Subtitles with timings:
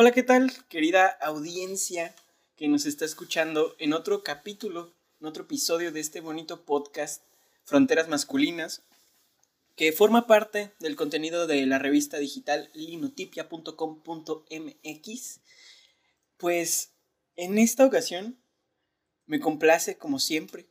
[0.00, 2.14] Hola, ¿qué tal, querida audiencia
[2.56, 7.24] que nos está escuchando en otro capítulo, en otro episodio de este bonito podcast,
[7.64, 8.84] Fronteras Masculinas,
[9.74, 15.40] que forma parte del contenido de la revista digital linotipia.com.mx?
[16.36, 16.92] Pues
[17.34, 18.38] en esta ocasión
[19.26, 20.68] me complace, como siempre,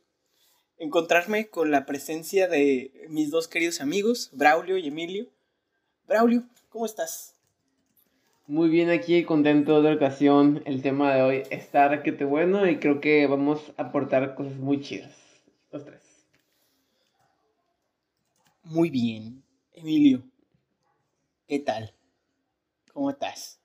[0.78, 5.28] encontrarme con la presencia de mis dos queridos amigos, Braulio y Emilio.
[6.06, 7.37] Braulio, ¿cómo estás?
[8.48, 10.62] Muy bien aquí, contento de la ocasión.
[10.64, 14.80] El tema de hoy está raquete bueno y creo que vamos a aportar cosas muy
[14.80, 15.14] chidas.
[15.70, 16.00] Los tres.
[18.62, 19.44] Muy bien.
[19.74, 20.22] Emilio,
[21.46, 21.92] ¿qué tal?
[22.94, 23.60] ¿Cómo estás?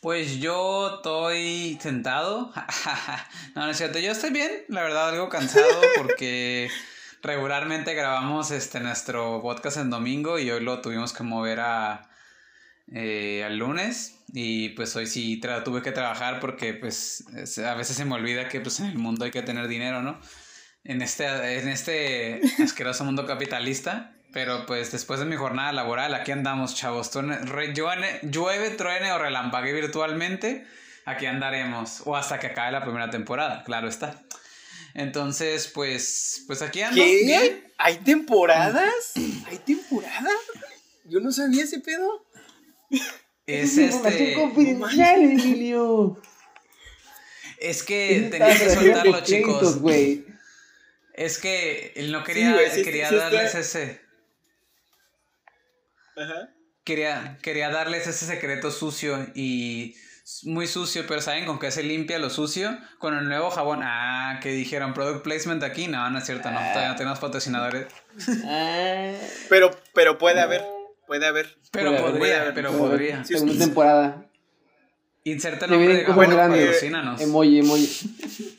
[0.00, 2.50] Pues yo estoy sentado.
[3.54, 3.98] no, no es cierto.
[3.98, 6.70] Yo estoy bien, la verdad, algo cansado porque
[7.20, 12.08] regularmente grabamos este nuestro podcast en domingo y hoy lo tuvimos que mover a
[12.92, 17.24] eh, al lunes y pues hoy sí tuve que trabajar porque pues
[17.58, 20.18] a veces se me olvida que pues en el mundo hay que tener dinero, ¿no?
[20.88, 24.14] en este, en este asqueroso mundo capitalista.
[24.32, 27.10] Pero pues después de mi jornada laboral, aquí andamos, chavos.
[27.74, 30.66] Llueve, llueve, truene o relampague virtualmente,
[31.06, 32.02] aquí andaremos.
[32.04, 34.22] O hasta que acabe la primera temporada, claro está.
[34.92, 36.96] Entonces, pues, pues aquí ando.
[36.96, 37.72] ¿Qué?
[37.78, 39.12] ¿Hay temporadas?
[39.46, 40.34] ¿Hay temporadas?
[41.06, 42.26] Yo no sabía ese pedo.
[43.46, 44.34] Es, este.
[44.34, 46.20] confidencial, Emilio.
[47.58, 49.80] Es que tenía que soltarlo, chicos.
[51.14, 54.00] Es que él no quería, quería darles ese.
[56.16, 56.50] Ajá.
[56.84, 59.96] Quería, quería darles ese secreto sucio y
[60.44, 62.78] muy sucio, pero ¿saben con qué se limpia lo sucio?
[62.98, 63.80] Con el nuevo jabón.
[63.82, 65.88] Ah, que dijeron product placement aquí.
[65.88, 66.58] No, no es cierto, no.
[66.58, 67.86] Todavía no tenemos patrocinadores.
[68.44, 69.12] Ah.
[69.48, 70.77] pero, pero puede haber.
[71.08, 71.56] Puede haber.
[71.72, 73.24] Pero podría, pero podría.
[73.24, 74.26] Segunda temporada.
[75.24, 77.20] Inserta el nombre de bueno, patrocínanos.
[77.20, 78.58] Emoji, emoji.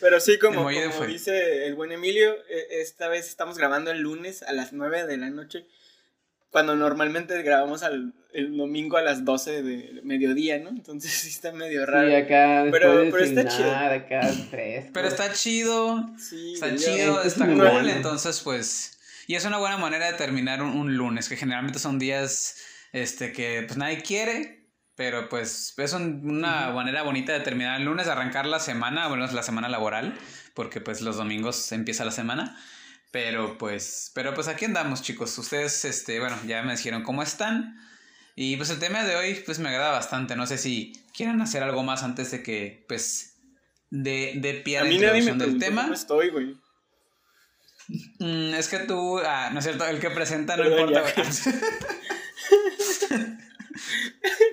[0.00, 0.70] Pero sí, como,
[1.06, 5.18] dice el buen Emilio, e, esta vez estamos grabando el lunes a las 9 de
[5.18, 5.66] la noche,
[6.48, 10.70] cuando normalmente grabamos al, el domingo a las 12 de mediodía, ¿no?
[10.70, 12.08] Entonces sí está medio raro.
[12.08, 13.70] Sí, acá pero, pero está chido.
[13.74, 14.30] Acá
[14.94, 16.10] pero está chido.
[16.18, 18.96] Sí, está chido, está cool, entonces pues...
[19.30, 22.56] Y es una buena manera de terminar un, un, lunes, que generalmente son días
[22.90, 28.08] este, que pues nadie quiere, pero pues es una manera bonita de terminar el lunes,
[28.08, 30.18] arrancar la semana, bueno, es la semana laboral,
[30.52, 32.60] porque pues los domingos empieza la semana.
[33.12, 35.38] Pero pues, pero pues aquí andamos, chicos.
[35.38, 37.78] Ustedes, este, bueno, ya me dijeron cómo están.
[38.34, 40.34] Y pues el tema de hoy, pues me agrada bastante.
[40.34, 43.40] No sé si quieren hacer algo más antes de que, pues,
[43.90, 45.82] de, de pie a la introducción del tema.
[45.82, 46.56] ¿Cómo estoy, güey?
[48.18, 51.02] Mm, es que tú, ah, no es cierto, el que presenta no importa,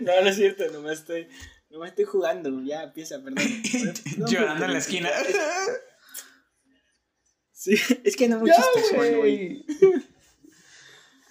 [0.01, 1.27] no, no es cierto, no me estoy,
[1.69, 3.43] no me estoy jugando, ya empieza, perdón.
[4.27, 5.09] Llorando en la esquina.
[7.59, 8.53] Sí, es que no mucho
[8.93, 9.65] güey.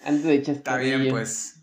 [0.03, 1.55] Antes de echar Está bien, pues.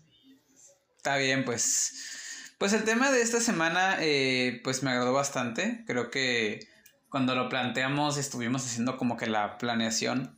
[0.97, 2.51] Está bien, pues.
[2.57, 5.83] Pues el tema de esta semana, eh, pues me agradó bastante.
[5.85, 6.67] Creo que
[7.15, 10.35] cuando lo planteamos, estuvimos haciendo como que la planeación.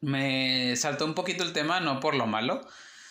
[0.00, 2.64] Me saltó un poquito el tema, no por lo malo,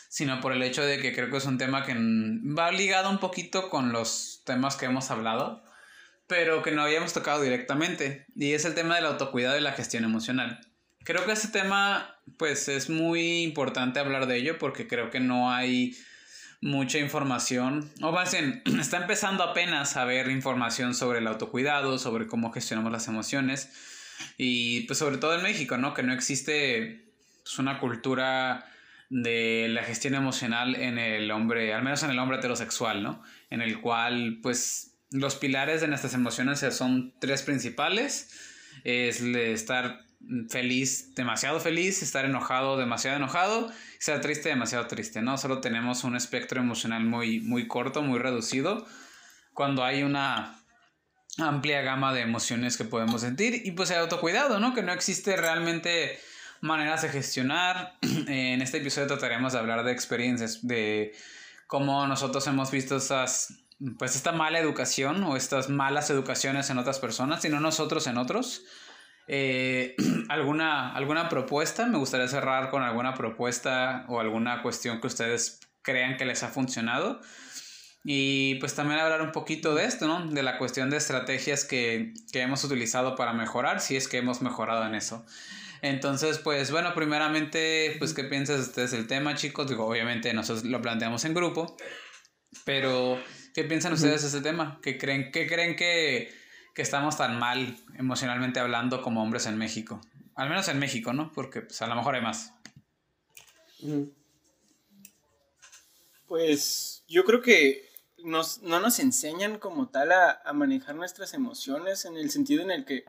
[0.08, 3.18] sino por el hecho de que creo que es un tema que va ligado un
[3.18, 5.62] poquito con los temas que hemos hablado,
[6.26, 10.06] pero que no habíamos tocado directamente, y es el tema del autocuidado y la gestión
[10.06, 10.62] emocional.
[11.04, 15.52] Creo que ese tema, pues es muy importante hablar de ello porque creo que no
[15.52, 15.98] hay
[16.64, 22.26] mucha información, o más bien, está empezando apenas a ver información sobre el autocuidado, sobre
[22.26, 23.70] cómo gestionamos las emociones,
[24.38, 25.94] y pues sobre todo en México, ¿no?
[25.94, 27.12] Que no existe
[27.44, 28.66] pues, una cultura
[29.10, 33.22] de la gestión emocional en el hombre, al menos en el hombre heterosexual, ¿no?
[33.50, 38.53] En el cual, pues, los pilares de nuestras emociones son tres principales.
[38.84, 40.06] Es estar
[40.50, 45.38] feliz, demasiado feliz, estar enojado, demasiado enojado, estar triste, demasiado triste, ¿no?
[45.38, 48.86] Solo tenemos un espectro emocional muy, muy corto, muy reducido,
[49.54, 50.60] cuando hay una
[51.38, 54.74] amplia gama de emociones que podemos sentir y pues el autocuidado, ¿no?
[54.74, 56.20] Que no existe realmente
[56.62, 57.98] maneras de gestionar.
[58.28, 61.14] En este episodio trataremos de hablar de experiencias, de
[61.68, 63.63] cómo nosotros hemos visto esas,
[63.98, 68.18] pues esta mala educación o estas malas educaciones en otras personas, y no nosotros en
[68.18, 68.64] otros.
[69.28, 69.96] Eh,
[70.30, 71.86] ¿alguna, ¿Alguna propuesta?
[71.86, 76.50] Me gustaría cerrar con alguna propuesta o alguna cuestión que ustedes crean que les ha
[76.50, 77.22] funcionado.
[78.06, 80.28] Y pues también hablar un poquito de esto, ¿no?
[80.28, 84.42] De la cuestión de estrategias que, que hemos utilizado para mejorar, si es que hemos
[84.42, 85.26] mejorado en eso.
[85.82, 89.70] Entonces, pues bueno, primeramente, pues qué piensas ustedes del tema, chicos.
[89.70, 91.78] Digo, obviamente nosotros lo planteamos en grupo,
[92.66, 93.20] pero
[93.54, 94.80] ¿Qué piensan ustedes de ese tema?
[94.82, 96.34] ¿Qué creen, qué creen que,
[96.74, 100.02] que, estamos tan mal emocionalmente hablando como hombres en México?
[100.34, 101.32] Al menos en México, ¿no?
[101.32, 102.52] Porque pues, a lo mejor hay más.
[106.28, 107.92] Pues yo creo que
[108.24, 112.72] nos, no nos enseñan como tal a, a, manejar nuestras emociones en el sentido en
[112.72, 113.06] el que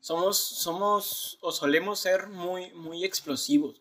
[0.00, 3.80] somos, somos o solemos ser muy, muy explosivos.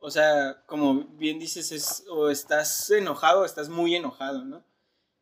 [0.00, 4.64] O sea, como bien dices, es, o estás enojado o estás muy enojado, ¿no?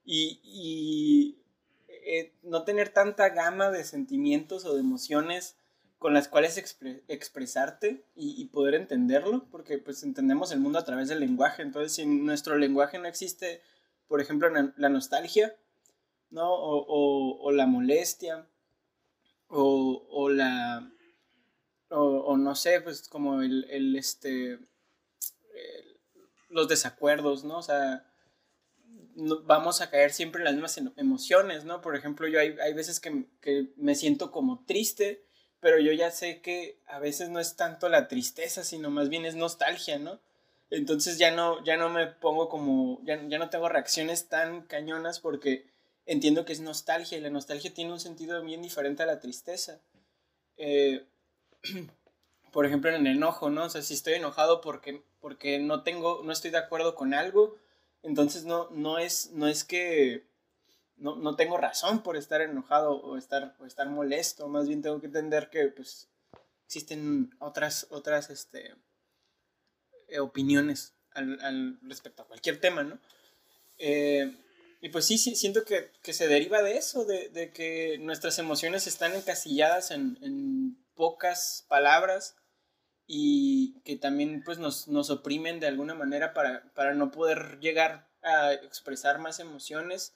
[0.04, 1.42] Y, y
[1.88, 5.56] eh, no tener tanta gama de sentimientos o de emociones
[5.98, 6.58] con las cuales
[7.06, 12.04] expresarte y, poder entenderlo, porque pues entendemos el mundo a través del lenguaje, entonces si
[12.04, 13.62] nuestro lenguaje no existe,
[14.08, 15.56] por ejemplo, la nostalgia,
[16.30, 16.52] ¿no?
[16.52, 18.48] O, o, o la molestia,
[19.46, 20.90] o, o la,
[21.88, 24.58] o, no sé, pues como el, el este,
[26.48, 27.58] los desacuerdos, ¿no?
[27.58, 28.11] O sea,
[29.44, 31.80] vamos a caer siempre en las mismas emociones, ¿no?
[31.80, 35.24] Por ejemplo, yo hay, hay veces que, que, me siento como triste,
[35.60, 39.24] pero yo ya sé que a veces no es tanto la tristeza, sino más bien
[39.24, 40.20] es nostalgia, ¿no?
[40.70, 45.20] Entonces ya no, ya no me pongo como, ya, ya no tengo reacciones tan cañonas
[45.20, 45.66] porque
[46.06, 49.80] entiendo que es nostalgia y la nostalgia tiene un sentido bien diferente a la tristeza.
[50.56, 51.06] Eh,
[52.52, 53.64] por ejemplo, en el enojo, ¿no?
[53.64, 57.56] O sea, si estoy enojado porque, porque no tengo, no estoy de acuerdo con algo,
[58.02, 60.26] entonces no, no, es, no es que
[60.96, 65.00] no, no tengo razón por estar enojado o estar, o estar molesto, más bien tengo
[65.00, 66.08] que entender que pues
[66.66, 68.74] existen otras, otras este,
[70.08, 72.98] eh, opiniones al, al, respecto a cualquier tema, ¿no?
[73.78, 74.36] Eh,
[74.80, 78.38] y pues sí, sí siento que, que, se deriva de eso, de, de, que nuestras
[78.38, 82.36] emociones están encasilladas en, en pocas palabras
[83.06, 88.08] y que también pues nos, nos oprimen de alguna manera para, para, no poder llegar
[88.22, 90.14] a expresar más emociones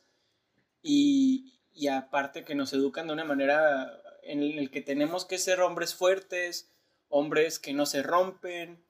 [0.82, 5.60] y, y aparte que nos educan de una manera en el que tenemos que ser
[5.60, 6.70] hombres fuertes,
[7.08, 8.84] hombres que no se rompen,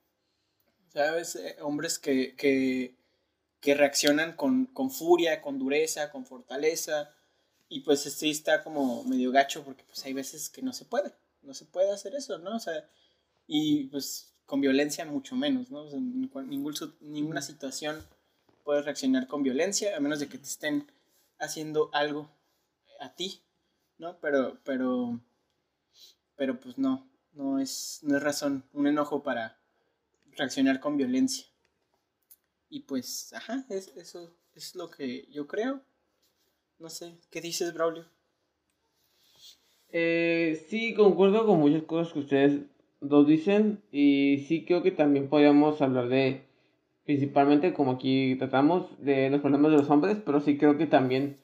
[0.87, 1.35] ¿sabes?
[1.35, 2.95] Eh, hombres que, que,
[3.59, 7.13] que reaccionan con, con, furia, con dureza, con fortaleza.
[7.69, 11.13] Y pues sí está como medio gacho porque pues hay veces que no se puede,
[11.41, 12.55] no se puede hacer eso, ¿no?
[12.55, 12.89] O sea,
[13.47, 15.83] y pues con violencia mucho menos, ¿no?
[15.83, 18.05] O sea, ningún, ninguna situación
[18.63, 20.91] puedes reaccionar con violencia a menos de que te estén
[21.39, 22.29] haciendo algo
[22.99, 23.41] a ti,
[23.97, 24.19] ¿no?
[24.19, 25.19] Pero, pero,
[26.35, 29.57] pero pues no, no es, no es razón, un enojo para
[30.31, 31.45] reaccionar con violencia.
[32.69, 35.81] Y pues, ajá, es, eso es lo que yo creo.
[36.79, 38.05] No sé, ¿qué dices, Braulio?
[39.89, 42.61] Eh, sí, concuerdo con muchas cosas que ustedes
[43.01, 46.41] dos dicen y sí creo que también podríamos hablar de,
[47.05, 51.37] principalmente como aquí tratamos, de los problemas de los hombres, pero sí creo que también,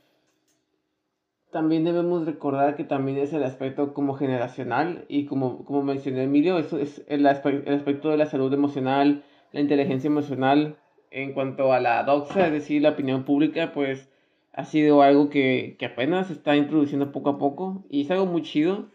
[1.52, 6.58] también debemos recordar que también es el aspecto como generacional y como, como mencioné Emilio,
[6.58, 10.78] eso es el, el aspecto de la salud emocional, la inteligencia emocional
[11.12, 14.10] en cuanto a la doxa, es decir, la opinión pública, pues
[14.52, 18.26] ha sido algo que, que apenas se está introduciendo poco a poco y es algo
[18.26, 18.88] muy chido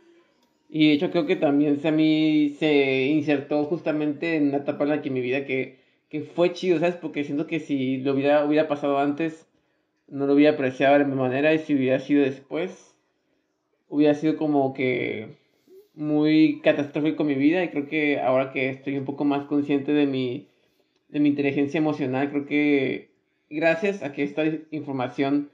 [0.69, 5.03] y de hecho creo que también mí se insertó justamente en una etapa en la
[5.03, 5.79] que mi vida que,
[6.11, 6.97] que fue chido, ¿sabes?
[6.97, 9.47] Porque siento que si lo hubiera, hubiera pasado antes,
[10.09, 12.95] no lo hubiera apreciado de misma manera y si hubiera sido después,
[13.89, 15.37] hubiera sido como que
[15.95, 20.07] muy catastrófico mi vida y creo que ahora que estoy un poco más consciente de
[20.07, 20.49] mi,
[21.09, 23.11] de mi inteligencia emocional, creo que
[23.51, 25.51] gracias a que esta información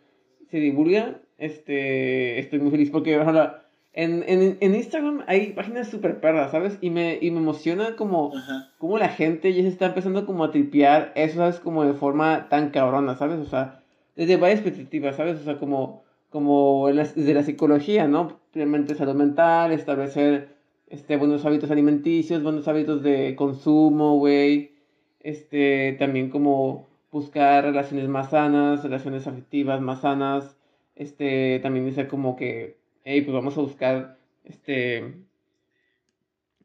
[0.51, 3.64] se divulga, este, estoy muy feliz porque ahora
[3.95, 6.79] en, en, en Instagram hay páginas súper perras, ¿sabes?
[6.81, 8.33] Y me, y me emociona como,
[8.79, 11.61] como la gente ya se está empezando como a tripear eso, ¿sabes?
[11.61, 13.39] Como de forma tan cabrona, ¿sabes?
[13.39, 13.83] O sea,
[14.17, 15.41] desde varias perspectivas, ¿sabes?
[15.41, 18.41] O sea, como, como desde la psicología, ¿no?
[18.53, 20.49] Realmente salud mental, establecer
[20.89, 24.73] este, buenos hábitos alimenticios, buenos hábitos de consumo, güey.
[25.21, 30.57] Este, también como buscar relaciones más sanas, relaciones afectivas más sanas.
[30.97, 35.15] Este, también dice como que hey, pues vamos a buscar, este,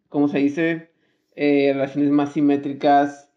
[0.07, 0.89] ¿cómo se dice?
[1.35, 3.31] Eh, relaciones más simétricas,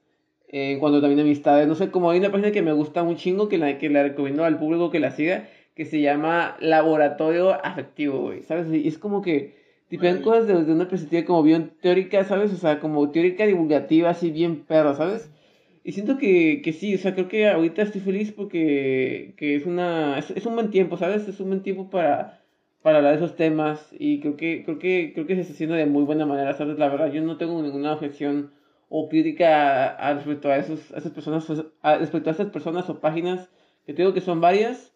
[0.49, 3.17] eh, en cuanto también amistades, no sé, como hay una página que me gusta un
[3.17, 7.53] chingo, que la, que la recomiendo al público que la siga, que se llama Laboratorio
[7.65, 8.73] Afectivo, güey, ¿sabes?
[8.73, 9.55] Y es como que
[9.89, 12.53] tipean cosas desde una perspectiva como bien teórica, ¿sabes?
[12.53, 15.31] O sea, como teórica divulgativa, así bien perro, ¿sabes?
[15.85, 19.67] Y siento que, que sí, o sea, creo que ahorita estoy feliz porque que es
[19.67, 21.27] una es, es un buen tiempo, ¿sabes?
[21.27, 22.42] Es un buen tiempo para
[22.83, 25.77] para hablar de esos temas y creo que creo que creo que se está haciendo
[25.77, 28.51] de muy buena manera sabes la verdad yo no tengo ninguna objeción
[28.89, 31.49] o crítica respecto a esos a esas personas
[32.01, 33.49] respecto a esas personas o páginas
[33.87, 34.93] que tengo que son varias,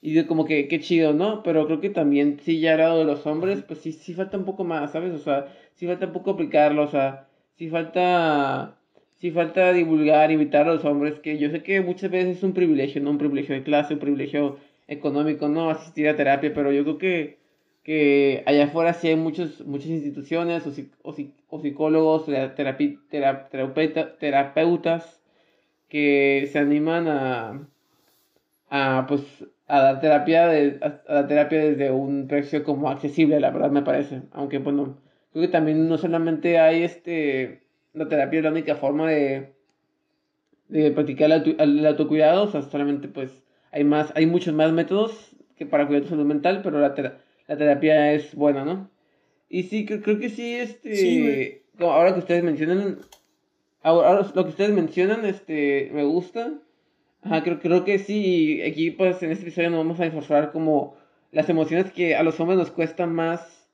[0.00, 1.42] y de como que qué chido, ¿no?
[1.42, 4.44] Pero creo que también, sí, ya lado de los hombres, pues sí, sí falta un
[4.44, 5.12] poco más, ¿sabes?
[5.14, 8.78] O sea, sí falta un poco aplicarlo, o sea, sí falta,
[9.18, 12.52] sí falta divulgar, invitar a los hombres, que yo sé que muchas veces es un
[12.52, 13.10] privilegio, ¿no?
[13.10, 14.58] Un privilegio de clase, un privilegio
[14.88, 15.70] económico, ¿no?
[15.70, 17.38] Asistir a terapia, pero yo creo que,
[17.82, 20.72] que allá afuera sí hay muchos, muchas instituciones o,
[21.02, 21.14] o,
[21.48, 22.26] o psicólogos,
[24.18, 25.20] terapeutas
[25.88, 27.68] que se animan a,
[28.70, 29.22] a, pues,
[29.68, 33.82] a dar terapia de, a, dar terapia desde un precio como accesible, la verdad me
[33.82, 34.22] parece.
[34.32, 34.98] Aunque bueno,
[35.32, 37.62] creo que también no solamente hay este
[37.94, 39.54] la terapia es la única forma de,
[40.68, 45.66] de practicar el, autocuidado, o sea, solamente pues hay más, hay muchos más métodos que
[45.66, 46.94] para cuidar tu salud mental, pero la,
[47.48, 48.90] la terapia es buena, ¿no?
[49.48, 52.98] Y sí, creo, creo que sí, este, ahora que ustedes mencionan,
[53.82, 56.54] ahora, lo que ustedes mencionan, este, me gusta.
[57.22, 60.96] Ajá, creo, creo que sí, aquí pues en este episodio nos vamos a esforzar como
[61.30, 63.68] las emociones que a los hombres nos cuesta más,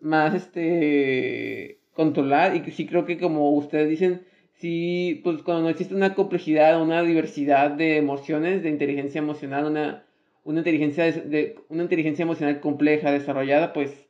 [0.00, 5.68] más, este, controlar y que sí creo que como ustedes dicen, sí, pues cuando no
[5.68, 10.06] existe una complejidad, una diversidad de emociones, de inteligencia emocional, una,
[10.44, 14.06] una, inteligencia, de, una inteligencia emocional compleja, desarrollada, pues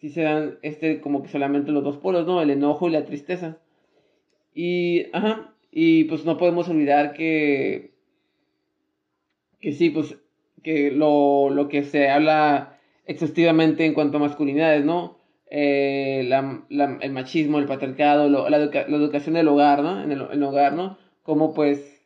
[0.00, 2.42] sí se dan este, como que solamente los dos polos, ¿no?
[2.42, 3.58] El enojo y la tristeza.
[4.54, 7.92] Y, ajá, y pues no podemos olvidar que,
[9.60, 10.16] que sí, pues
[10.62, 15.19] que lo, lo que se habla exhaustivamente en cuanto a masculinidades, ¿no?
[15.52, 20.00] Eh, la, la, el machismo, el patriarcado, la, la, educación del hogar, ¿no?
[20.00, 20.96] En el, el, hogar, ¿no?
[21.24, 22.04] Como pues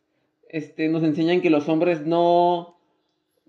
[0.49, 2.79] este, nos enseñan que los hombres no,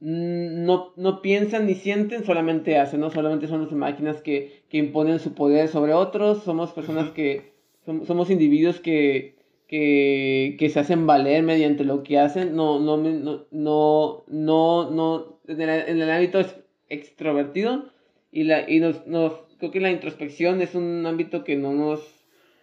[0.01, 3.09] no, no piensan ni sienten, solamente hacen, ¿no?
[3.09, 7.53] Solamente son las máquinas que, que imponen su poder sobre otros, somos personas que,
[7.85, 9.35] somos individuos que,
[9.69, 15.39] que, que, se hacen valer mediante lo que hacen, no, no, no, no, no, no
[15.47, 16.41] en, el, en el ámbito
[16.89, 17.85] extrovertido
[18.31, 22.01] y, la, y nos, nos creo que la introspección es un ámbito que no nos,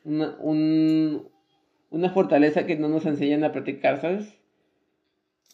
[0.05, 1.29] una, un,
[1.91, 4.39] una fortaleza que no nos enseñan a practicar, ¿sabes?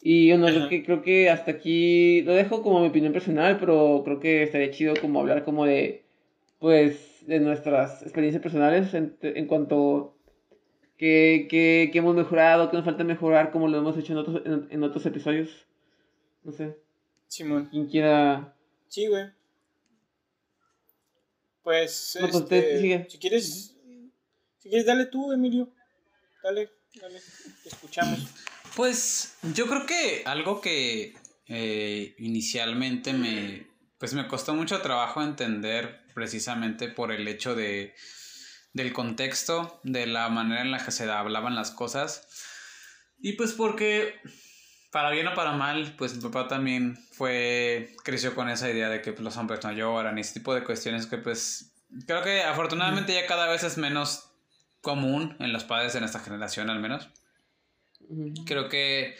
[0.02, 4.02] Y bueno, creo que, creo que hasta aquí lo dejo como mi opinión personal, pero
[4.04, 6.04] creo que estaría chido como hablar como de,
[6.58, 10.14] pues, de nuestras experiencias personales en, en cuanto
[10.98, 14.42] que, que, que, hemos mejorado, que nos falta mejorar, como lo hemos hecho en otros,
[14.44, 15.66] en, en otros episodios.
[16.44, 16.76] No sé.
[17.26, 17.68] Simón.
[17.70, 18.54] Quien quiera.
[18.86, 19.37] Sí, güey.
[21.68, 23.76] Pues, pues este, si quieres,
[24.56, 25.70] si quieres, dale tú, Emilio.
[26.42, 27.20] Dale, dale,
[27.62, 28.20] te escuchamos.
[28.74, 31.14] Pues yo creo que algo que
[31.46, 33.66] eh, inicialmente me,
[33.98, 37.94] pues me costó mucho trabajo entender precisamente por el hecho de,
[38.72, 42.26] del contexto, de la manera en la que se hablaban las cosas.
[43.18, 44.14] Y pues porque
[44.90, 49.02] para bien o para mal, pues mi papá también fue, creció con esa idea de
[49.02, 51.72] que pues, los hombres no lloran y ese tipo de cuestiones que pues
[52.06, 54.30] creo que afortunadamente ya cada vez es menos
[54.80, 57.08] común en los padres de nuestra generación al menos.
[58.46, 59.16] Creo que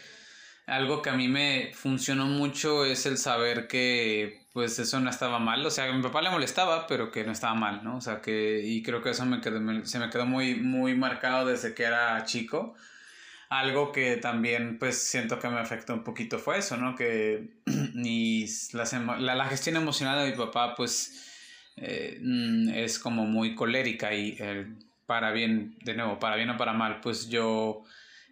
[0.65, 5.37] algo que a mí me funcionó mucho es el saber que pues eso no estaba
[5.37, 7.97] mal, o sea, a mi papá le molestaba, pero que no estaba mal, ¿no?
[7.97, 11.45] O sea, que y creo que eso me quedó, se me quedó muy muy marcado
[11.45, 12.75] desde que era chico
[13.49, 16.95] algo que también pues siento que me afectó un poquito fue eso, ¿no?
[16.95, 17.49] Que
[17.93, 21.27] ni la, la, gestión emocional de mi papá pues
[21.75, 24.37] eh, mm, es como muy colérica y
[25.05, 27.83] para bien, de nuevo, para bien o para mal, pues yo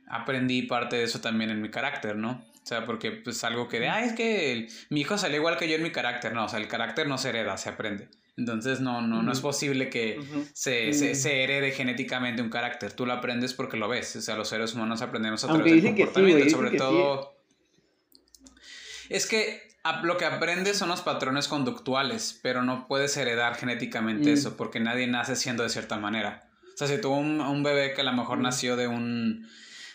[0.07, 2.45] aprendí parte de eso también en mi carácter, ¿no?
[2.61, 5.67] O sea, porque pues algo que de, ah, es que mi hijo salió igual que
[5.67, 8.09] yo en mi carácter, no, o sea, el carácter no se hereda, se aprende.
[8.37, 10.19] Entonces no, no, no es posible que
[10.53, 12.93] se, se, se, herede genéticamente un carácter.
[12.93, 14.15] Tú lo aprendes porque lo ves.
[14.15, 16.49] O sea, los seres humanos aprendemos a través del comportamiento.
[16.51, 17.35] sobre todo.
[19.09, 19.67] Es que
[20.03, 24.33] lo que aprendes son los patrones conductuales, pero no puedes heredar genéticamente mm.
[24.33, 26.47] eso, porque nadie nace siendo de cierta manera.
[26.73, 28.43] O sea, si tuvo un, un bebé que a lo mejor mm.
[28.43, 29.47] nació de un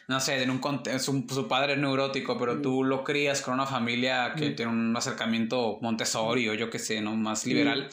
[0.08, 0.60] no sé, de un
[0.98, 2.62] su, su padre es neurótico, pero mm.
[2.62, 7.00] tú lo crías con una familia que tiene un acercamiento Montessori o yo qué sé,
[7.00, 7.14] ¿no?
[7.16, 7.88] Más liberal.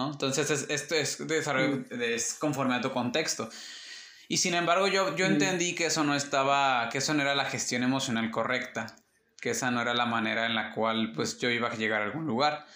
[0.00, 0.12] ¿No?
[0.12, 2.02] Entonces esto es, desarrollo, mm.
[2.02, 3.50] es conforme a tu contexto.
[4.28, 5.32] Y sin embargo yo, yo mm.
[5.32, 8.96] entendí que eso no estaba, que eso no era la gestión emocional correcta,
[9.40, 12.06] que esa no era la manera en la cual pues yo iba a llegar a
[12.06, 12.66] algún lugar.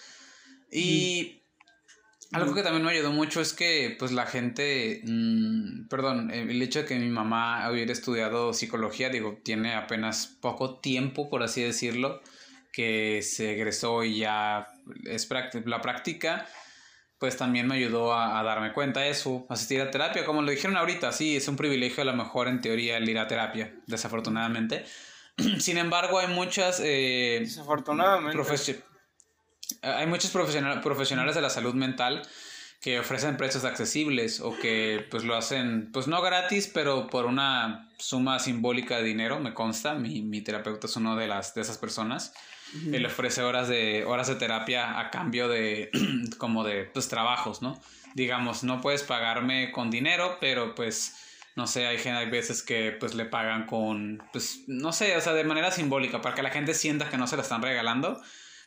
[0.71, 1.40] Y
[2.31, 2.37] mm.
[2.37, 5.02] algo que también me ayudó mucho es que pues la gente,
[5.88, 11.31] perdón, el hecho de que mi mamá hubiera estudiado psicología, digo, tiene apenas poco tiempo,
[11.31, 12.21] por así decirlo,
[12.71, 14.69] que se egresó y ya
[15.07, 15.28] es
[15.64, 16.47] la práctica
[17.18, 20.76] pues también me ayudó a, darme cuenta de eso, asistir a terapia, como lo dijeron
[20.76, 24.85] ahorita, sí, es un privilegio a lo mejor en teoría el ir a terapia, desafortunadamente,
[25.59, 26.80] Sin embargo, hay muchas...
[26.83, 28.37] Eh, Desafortunadamente.
[29.83, 32.23] hay muchos profesionales de la salud mental
[32.80, 37.88] que ofrecen precios accesibles o que pues lo hacen, pues no gratis, pero por una
[37.99, 41.78] suma simbólica de dinero, me consta, mi, mi terapeuta es uno de, las, de esas
[41.78, 42.35] personas.
[42.92, 45.90] Él ofrece horas de, horas de terapia a cambio de,
[46.38, 47.80] como de, pues, trabajos, ¿no?
[48.14, 51.16] Digamos, no puedes pagarme con dinero, pero pues,
[51.56, 55.33] no sé, hay, hay veces que pues le pagan con, pues, no sé, o sea,
[55.35, 58.21] de manera simbólica, para que la gente sienta que no se la están regalando,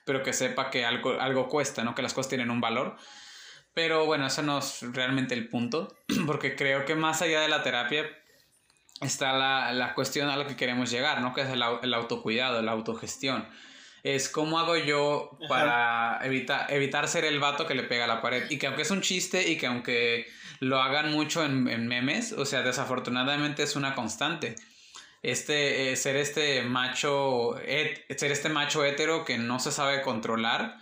[0.05, 1.95] pero que sepa que algo, algo cuesta, ¿no?
[1.95, 2.95] Que las cosas tienen un valor.
[3.73, 7.61] Pero bueno, eso no es realmente el punto, porque creo que más allá de la
[7.61, 8.05] terapia
[9.01, 11.33] está la, la cuestión a la que queremos llegar, ¿no?
[11.33, 13.47] Que es el, el autocuidado, la autogestión.
[14.15, 18.21] Es cómo hago yo para evitar, evitar ser el vato que le pega a la
[18.21, 18.49] pared.
[18.49, 20.27] Y que aunque es un chiste y que aunque
[20.59, 24.55] lo hagan mucho en, en memes, o sea, desafortunadamente es una constante.
[25.23, 30.77] Este, eh, ser este macho, ser este macho hétero que no se sabe controlar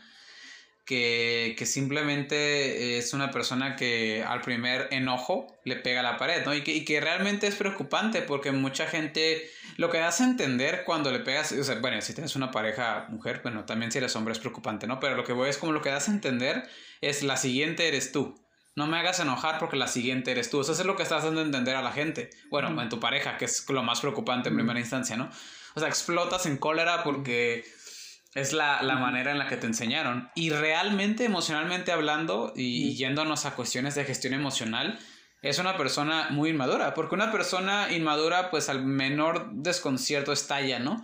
[0.85, 6.45] que, que, simplemente es una persona que al primer enojo le pega a la pared,
[6.45, 6.53] ¿no?
[6.53, 11.11] Y que, y que realmente es preocupante porque mucha gente lo que hace entender cuando
[11.11, 14.33] le pegas, o sea, bueno, si tienes una pareja mujer, bueno, también si eres hombre
[14.33, 14.99] es preocupante, ¿no?
[14.99, 16.69] Pero lo que voy es como lo que das a entender
[17.01, 18.39] es la siguiente eres tú.
[18.75, 20.61] No me hagas enojar porque la siguiente eres tú.
[20.61, 22.29] Eso es lo que estás dando a entender a la gente.
[22.51, 25.29] Bueno, en tu pareja, que es lo más preocupante en primera instancia, ¿no?
[25.75, 27.65] O sea, explotas en cólera porque
[28.35, 30.29] es la, manera en la que te enseñaron.
[30.35, 34.99] Y realmente, emocionalmente hablando, y, yéndonos a cuestiones de gestión emocional,
[35.41, 36.93] es una persona muy inmadura.
[36.93, 41.01] Porque una persona inmadura, pues al menor desconcierto estalla, ¿no?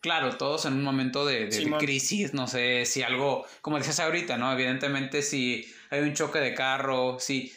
[0.00, 1.48] Claro, todos en un momento de,
[1.78, 4.52] crisis, no sé, si algo, como decías ahorita, ¿no?
[4.52, 7.52] Evidentemente, si hay un choque de carro, si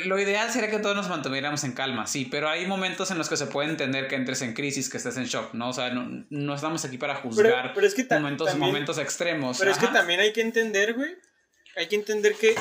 [0.00, 3.28] lo ideal sería que todos nos mantuviéramos en calma, sí, pero hay momentos en los
[3.28, 5.68] que se puede entender que entres en crisis, que estés en shock, ¿no?
[5.68, 9.58] O sea, no, no estamos aquí para juzgar pero, es que momentos, momentos extremos.
[9.58, 11.16] Pero es que también hay que entender, güey,
[11.76, 12.54] hay que entender que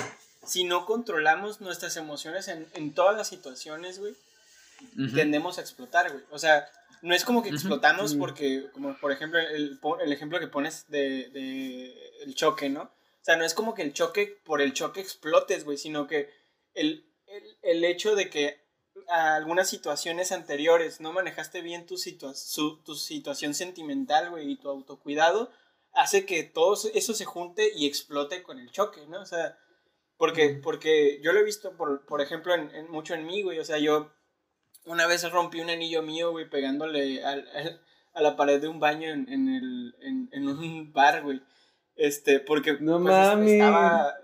[0.45, 4.13] si no controlamos nuestras emociones en, en todas las situaciones, güey,
[5.15, 6.23] tendemos a explotar, güey.
[6.31, 6.67] O sea,
[7.01, 11.29] no es como que explotamos porque, como por ejemplo, el, el ejemplo que pones de,
[11.29, 11.93] de
[12.23, 12.81] el choque, ¿no?
[12.83, 16.29] O sea, no es como que el choque, por el choque explotes, güey, sino que
[16.73, 17.05] el,
[17.61, 18.61] el, hecho de que
[19.07, 21.95] a algunas situaciones anteriores no manejaste bien tu,
[22.83, 25.51] tu situación sentimental, güey, y tu autocuidado,
[25.93, 29.21] hace que todo eso se junte y explote con el choque, ¿no?
[29.21, 29.57] O sea,
[30.17, 33.65] porque, porque yo lo he visto, por, por ejemplo, en, mucho en mí, güey, o
[33.65, 34.11] sea, yo
[34.85, 37.47] una vez rompí un anillo mío, güey, pegándole al,
[38.13, 39.95] a la pared de un baño en, en, el,
[40.31, 41.41] en, un bar, güey.
[41.95, 43.13] Este, porque no pues,
[43.51, 44.15] estaba,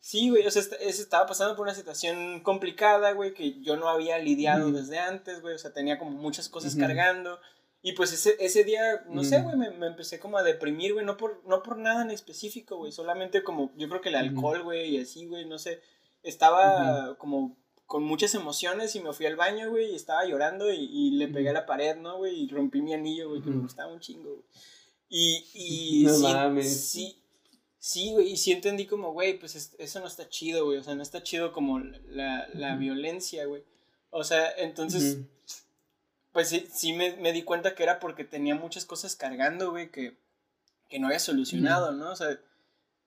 [0.00, 4.18] Sí, güey, o sea, estaba pasando por una situación complicada, güey, que yo no había
[4.18, 7.38] lidiado desde antes, güey, o sea, tenía como muchas cosas cargando.
[7.82, 11.04] Y pues ese, ese día, no sé, güey, me, me, empecé como a deprimir, güey,
[11.04, 14.62] no por, no por nada en específico, güey, solamente como, yo creo que el alcohol,
[14.62, 15.80] güey, y así, güey, no sé,
[16.22, 17.56] estaba como
[17.86, 21.28] con muchas emociones y me fui al baño, güey, y estaba llorando y, y le
[21.28, 22.42] pegué a la pared, ¿no, güey?
[22.42, 24.44] Y rompí mi anillo, güey, que me gustaba un chingo, güey.
[25.08, 27.17] Y, y sí, sí,
[27.88, 30.94] Sí, güey, y sí entendí como, güey, pues eso no está chido, güey, o sea,
[30.94, 33.64] no está chido como la, la violencia, güey.
[34.10, 35.20] O sea, entonces,
[36.32, 39.90] pues sí, sí me, me, di cuenta que era porque tenía muchas cosas cargando, güey,
[39.90, 40.18] que,
[40.90, 42.10] que no había solucionado, ¿no?
[42.10, 42.38] O sea,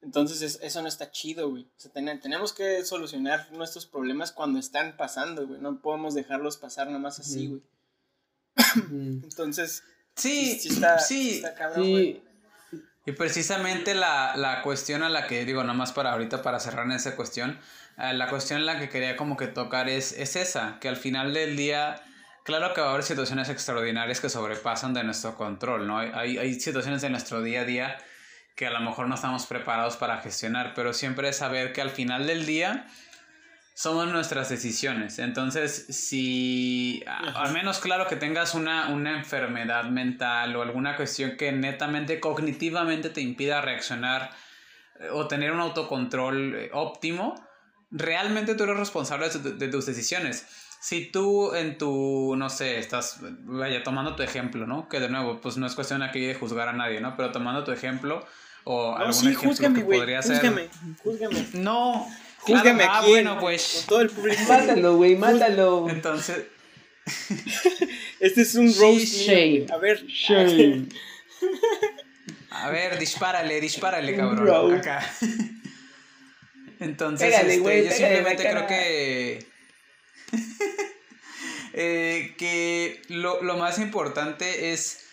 [0.02, 1.66] entonces eso no está chido, güey.
[1.78, 5.62] O sea, tenemos que solucionar nuestros problemas cuando están pasando, güey.
[5.62, 7.62] No podemos dejarlos pasar nomás así, güey.
[9.26, 9.84] entonces,
[10.16, 12.24] sí, sí, está, sí, está cabrón, sí.
[13.06, 16.86] Y precisamente la, la, cuestión a la que digo, nada más para ahorita, para cerrar
[16.86, 17.60] en esa cuestión,
[17.98, 20.98] eh, la cuestión en la que quería como que tocar es, es esa, que al
[20.98, 22.02] final del día,
[22.44, 25.98] claro que va a haber situaciones extraordinarias que sobrepasan de nuestro control, ¿no?
[25.98, 27.98] Hay, hay situaciones de nuestro día a día
[28.56, 31.90] que a lo mejor no estamos preparados para gestionar, pero siempre es saber que al
[31.90, 32.86] final del día
[33.74, 35.20] somos nuestras decisiones.
[35.20, 41.52] Entonces, si al menos claro que tengas una, una enfermedad mental o alguna cuestión que
[41.52, 44.32] netamente cognitivamente te impida reaccionar
[45.00, 47.36] eh, o tener un autocontrol eh, óptimo,
[47.92, 50.46] realmente tú eres responsable de, tus decisiones.
[50.80, 54.90] Si tú en tu, no sé, estás, vaya, tomando tu ejemplo, ¿no?
[54.90, 57.16] Que de nuevo, pues no es cuestión aquí de juzgar a nadie, ¿no?
[57.16, 58.26] Pero tomando tu ejemplo
[58.64, 60.70] o algún ejemplo que podría ser...
[61.54, 62.08] No,
[62.42, 63.74] Júzgame ah, bueno, pues.
[63.74, 64.42] Con todo el público.
[64.48, 65.88] Mátalo, güey, mátalo.
[65.90, 66.46] Entonces.
[68.20, 69.14] este es un roast.
[69.14, 69.68] Shame.
[69.72, 70.06] A ver.
[70.06, 70.88] Shame.
[72.54, 74.76] A ver, dispárale, dispárale, cabrón.
[74.76, 75.10] Acá.
[76.80, 79.46] Entonces, este, yo simplemente creo que.
[81.74, 85.06] eh, que lo, lo más importante es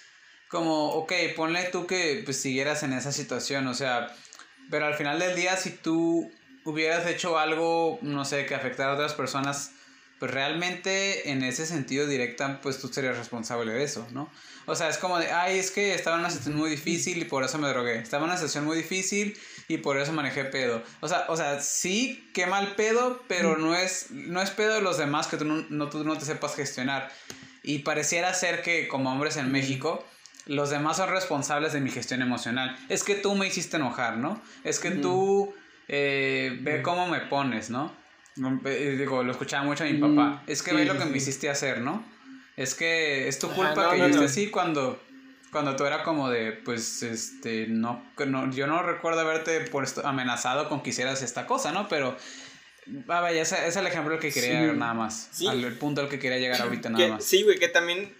[0.49, 4.14] como, ok, ponle tú que pues siguieras en esa situación, o sea,
[4.71, 6.31] pero al final del día si tú
[6.68, 9.72] hubieras hecho algo, no sé, que afectara a otras personas,
[10.18, 14.31] pues realmente en ese sentido directa, pues tú serías responsable de eso, ¿no?
[14.66, 17.24] O sea, es como de, ay, es que estaba en una situación muy difícil y
[17.24, 17.98] por eso me drogué.
[17.98, 20.83] Estaba en una situación muy difícil y por eso manejé pedo.
[21.00, 24.83] O sea, o sea sí, qué mal pedo, pero no es, no es pedo de
[24.83, 27.11] los demás que tú no, tú no te sepas gestionar.
[27.62, 30.04] Y pareciera ser que como hombres en México,
[30.44, 32.76] los demás son responsables de mi gestión emocional.
[32.90, 34.42] Es que tú me hiciste enojar, ¿no?
[34.64, 35.54] Es que tú
[35.88, 37.96] eh, ve cómo me pones, ¿no?
[38.37, 40.44] Digo, lo escuchaba mucho a mi papá.
[40.46, 42.05] Es que ve lo que me hiciste hacer, ¿no?
[42.57, 45.01] Es que es tu culpa que yo esté así cuando,
[45.51, 50.68] cuando tú era como de, pues, este, no, no yo no recuerdo haberte puesto, amenazado
[50.68, 51.88] con que hicieras esta cosa, ¿no?
[51.88, 52.16] Pero,
[53.09, 55.31] ah, vaya, ese, es el ejemplo que quería llegar nada más.
[55.48, 57.24] Al el punto al que quería llegar ahorita nada más.
[57.24, 58.12] Sí, güey, que también,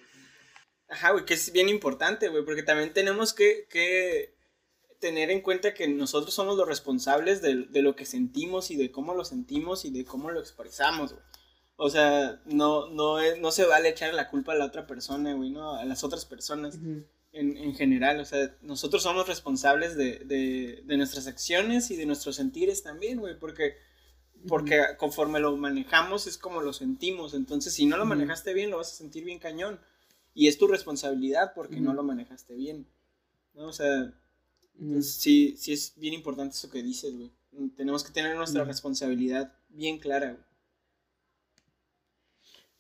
[0.89, 4.38] ajá, güey, que es bien importante, güey, porque también tenemos que, que
[4.99, 8.91] tener en cuenta que nosotros somos los responsables de, de, lo que sentimos y de
[8.91, 11.25] cómo lo sentimos y de cómo lo expresamos, güey.
[11.81, 15.33] O sea, no, no, es, no se vale echar la culpa a la otra persona,
[15.35, 15.77] güey, ¿no?
[15.77, 18.19] A las otras personas en, en, general.
[18.19, 23.21] O sea, nosotros somos responsables de, de, de nuestras acciones y de nuestros sentires también,
[23.21, 23.77] güey, porque,
[24.49, 27.33] porque conforme lo manejamos es como lo sentimos.
[27.33, 29.81] Entonces, si no lo manejaste bien, lo vas a sentir bien cañón.
[30.35, 32.89] Y es tu responsabilidad porque no lo manejaste bien.
[33.55, 33.69] ¿no?
[33.69, 34.13] O sea,
[35.01, 37.31] sí, sí es bien importante eso que dices, güey.
[37.77, 40.49] Tenemos que tener nuestra responsabilidad bien clara, güey.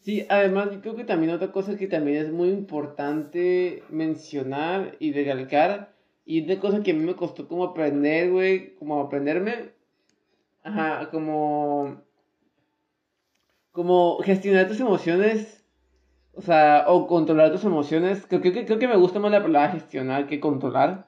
[0.00, 5.12] Sí, además yo creo que también otra cosa que también es muy importante mencionar y
[5.12, 5.92] recalcar,
[6.24, 9.72] y de cosa que a mí me costó como aprender, güey, como aprenderme,
[10.62, 12.02] ajá, como,
[13.72, 15.64] como gestionar tus emociones,
[16.32, 19.72] o sea, o controlar tus emociones, creo, que creo que me gusta más la palabra
[19.72, 21.07] gestionar que controlar.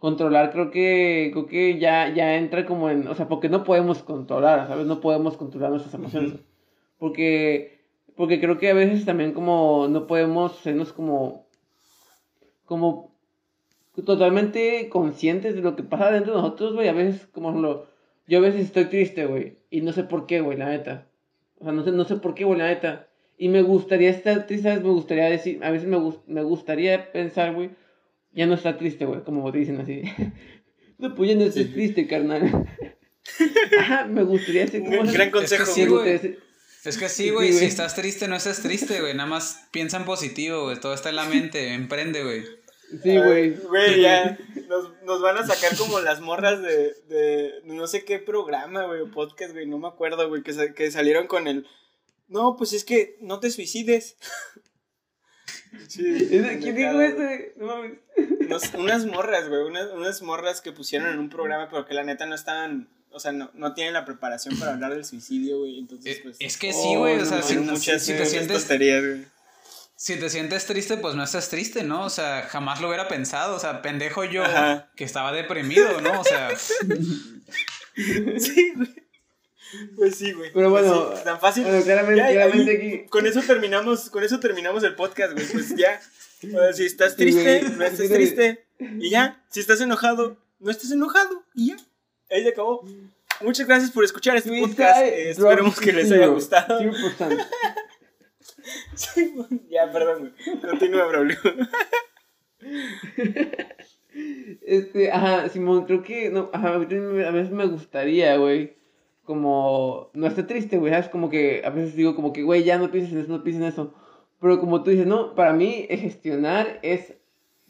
[0.00, 4.02] Controlar creo que, creo que ya, ya entra como en, o sea, porque no podemos
[4.02, 4.86] controlar, ¿sabes?
[4.86, 6.34] No podemos controlar nuestras emociones.
[6.98, 7.80] Porque
[8.20, 11.46] porque creo que a veces también como no podemos sernos como,
[12.66, 13.14] como
[14.04, 16.88] totalmente conscientes de lo que pasa dentro de nosotros, güey.
[16.88, 17.86] A veces, como lo,
[18.26, 19.56] yo a veces estoy triste, güey.
[19.70, 21.06] Y no sé por qué, güey, la neta.
[21.60, 23.08] O sea, no sé, no sé por qué, güey, la neta.
[23.38, 24.68] Y me gustaría estar triste.
[24.68, 27.70] Me gustaría decir, a veces me, me gustaría pensar, güey,
[28.32, 30.02] ya no está triste, güey, como dicen así.
[30.98, 32.68] no, pues ya no estés triste, carnal.
[33.78, 35.00] Ajá, me gustaría decir como...
[35.00, 35.64] Un gran consejo,
[36.84, 39.14] es que sí, güey, si estás triste, no estás triste, güey.
[39.14, 40.80] Nada más piensa en positivo, güey.
[40.80, 42.42] Todo está en la mente, emprende, güey.
[43.02, 43.50] Sí, güey.
[43.50, 48.18] Güey, ya nos, nos, van a sacar como las morras de, de no sé qué
[48.18, 51.66] programa, güey, o podcast, güey, no me acuerdo, güey, que, que salieron con el...
[52.28, 54.16] No, pues es que no te suicides.
[55.88, 57.52] Sí, ¿Quién dijo eso, güey?
[57.56, 58.74] No mames.
[58.74, 62.26] unas morras, güey, unas, unas morras que pusieron en un programa, pero que la neta
[62.26, 65.78] no estaban o sea, no, no tienen la preparación para hablar del suicidio, güey.
[65.78, 66.36] Entonces, eh, pues.
[66.38, 67.18] Es que sí, güey.
[67.18, 68.68] o sea, si, muchas, si te sientes.
[68.68, 69.26] Güey.
[69.96, 72.04] Si te sientes triste, pues no estás triste, ¿no?
[72.04, 73.56] O sea, jamás lo hubiera pensado.
[73.56, 74.44] O sea, pendejo yo
[74.96, 76.20] que estaba deprimido, ¿no?
[76.20, 76.56] O sea.
[78.38, 79.09] sí, güey.
[79.96, 80.52] Pues sí, güey.
[80.52, 81.64] Pero pues bueno, tan fácil.
[81.64, 83.08] Bueno, claramente, claramente aquí.
[83.08, 85.46] Con eso terminamos, con eso terminamos el podcast, güey.
[85.46, 86.00] Pues ya.
[86.74, 88.64] si estás triste, no estés triste.
[88.78, 89.42] Y ya.
[89.50, 91.44] Si estás enojado, no estés enojado.
[91.54, 91.76] Y ya.
[92.30, 92.84] Ahí se acabó.
[93.40, 95.00] Muchas gracias por escuchar este podcast.
[95.00, 96.78] Eh, esperemos que les haya gustado.
[98.94, 99.34] sí,
[99.70, 101.38] ya, perdón, Continúa, Braulio.
[104.62, 108.74] Este, ajá, Simón, creo que, no, ajá, a veces me gustaría, güey,
[109.24, 111.08] como, no esté triste, güey, ¿sabes?
[111.08, 113.62] Como que, a veces digo como que, güey, ya no pienses en eso, no pienses
[113.62, 113.94] en eso.
[114.40, 117.14] Pero como tú dices, no, para mí, gestionar es,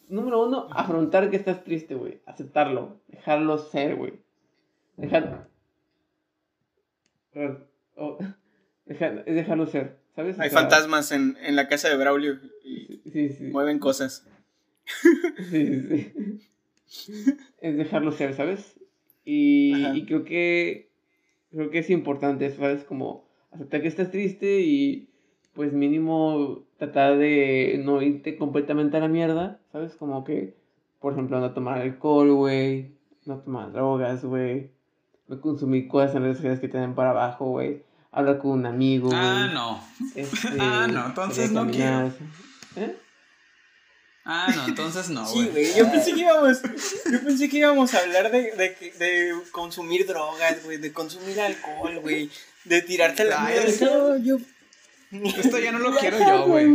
[0.08, 4.14] número uno, afrontar que estás triste, güey, aceptarlo, dejarlo ser, güey.
[4.96, 5.48] Dejar...
[7.96, 8.18] Oh,
[8.86, 10.38] dejar, es dejarlo ser, ¿sabes?
[10.40, 13.44] Hay fantasmas en, en, la casa de Braulio y sí, sí.
[13.44, 14.26] mueven cosas.
[15.50, 16.40] Sí, sí.
[17.60, 18.80] Es dejarlo ser, ¿sabes?
[19.24, 20.89] Y, y, creo que
[21.50, 22.84] creo que es importante, ¿sabes?
[22.84, 25.08] Como aceptar que estás triste y
[25.54, 29.94] pues mínimo tratar de no irte completamente a la mierda, ¿sabes?
[29.94, 30.54] Como que,
[31.00, 32.94] por ejemplo, no tomar alcohol, güey,
[33.26, 34.70] no tomar drogas, güey,
[35.28, 37.82] no consumir cosas en redes sociales que tienen para abajo, güey.
[38.12, 39.80] Hablar con un amigo, Ah, no.
[40.14, 42.10] Este, ah, no, entonces no quiero.
[42.76, 42.96] ¿Eh?
[44.32, 45.44] Ah, no, entonces no, güey.
[45.44, 49.34] Sí, güey, yo pensé que íbamos, yo pensé que íbamos a hablar de, de, de
[49.50, 52.30] consumir drogas, güey, de consumir alcohol, güey,
[52.64, 54.18] de tirarte la mierda.
[54.18, 54.38] yo...
[55.10, 56.68] Esto ya no lo quiero yo, güey.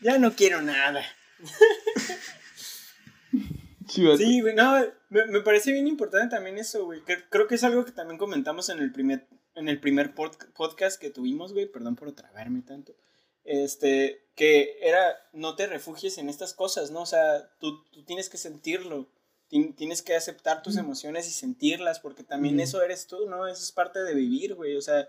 [0.00, 1.04] Ya no quiero nada.
[3.86, 7.02] Sí, güey, no, me, parece bien importante también eso, güey.
[7.28, 11.10] Creo que es algo que también comentamos en el primer, en el primer podcast que
[11.10, 11.70] tuvimos, güey.
[11.70, 12.94] Perdón por tragarme tanto.
[13.46, 17.02] Este, que era, no te refugies en estas cosas, ¿no?
[17.02, 19.08] O sea, tú, tú tienes que sentirlo.
[19.48, 23.46] Tienes que aceptar tus emociones y sentirlas, porque también eso eres tú, ¿no?
[23.46, 24.76] Eso es parte de vivir, güey.
[24.76, 25.08] O sea,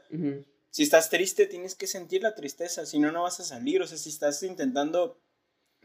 [0.70, 3.82] si estás triste, tienes que sentir la tristeza, si no, no vas a salir.
[3.82, 5.20] O sea, si estás intentando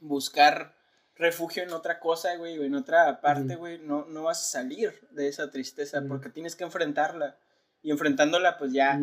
[0.03, 0.77] buscar
[1.15, 5.09] refugio en otra cosa, güey, o en otra parte, güey, no, no vas a salir
[5.12, 7.38] de esa tristeza porque tienes que enfrentarla.
[7.83, 9.01] Y enfrentándola, pues ya,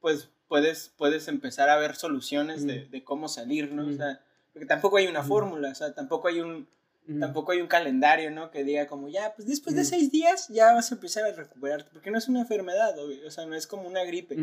[0.00, 3.86] pues puedes, puedes empezar a ver soluciones de, de, cómo salir, ¿no?
[3.86, 4.20] O sea,
[4.52, 6.68] porque tampoco hay una fórmula, o sea, tampoco hay un,
[7.20, 8.50] tampoco hay un calendario, ¿no?
[8.50, 11.90] Que diga como, ya, pues después de seis días ya vas a empezar a recuperarte,
[11.92, 14.36] porque no es una enfermedad, o sea, no es como una gripe,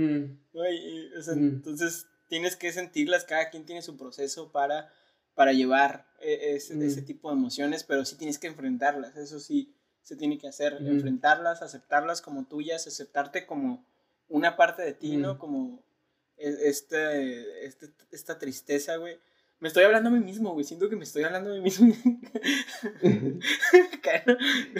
[0.54, 4.92] o sea, entonces tienes que sentirlas, cada quien tiene su proceso para
[5.36, 9.74] para llevar e, ese, ese, tipo de emociones, pero sí tienes que enfrentarlas, eso sí
[10.02, 13.86] se tiene que hacer, enfrentarlas, aceptarlas como tuyas, aceptarte como
[14.28, 15.39] una parte de ti, ¿no?
[15.39, 15.82] Como
[16.43, 19.17] este, este, esta tristeza, güey.
[19.60, 20.65] Me estoy hablando a mí mismo, güey.
[20.65, 21.95] Siento que me estoy hablando a mí mismo.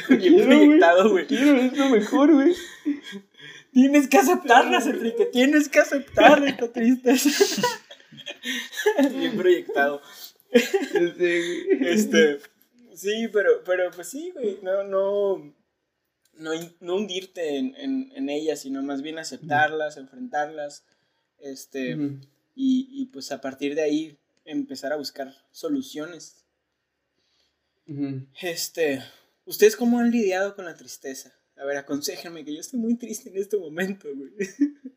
[0.10, 1.26] Bien proyectado, güey.
[1.26, 2.54] Quiero es lo mejor, güey.
[3.72, 5.26] Tienes que aceptarlas, Enrique.
[5.28, 7.30] Tienes que aceptar esta tristeza.
[9.18, 10.02] Bien proyectado.
[10.52, 12.40] este,
[12.94, 15.54] sí, pero, pero pues sí, güey, no, no,
[16.38, 20.84] no, hundirte en, en, en, ellas, sino más bien aceptarlas, enfrentarlas,
[21.44, 21.98] este,
[22.56, 26.46] y, y, pues a partir de ahí empezar a buscar soluciones.
[28.42, 29.04] Este,
[29.46, 31.34] ¿ustedes cómo han lidiado con la tristeza?
[31.58, 34.32] A ver, aconséjenme que yo estoy muy triste en este momento, güey.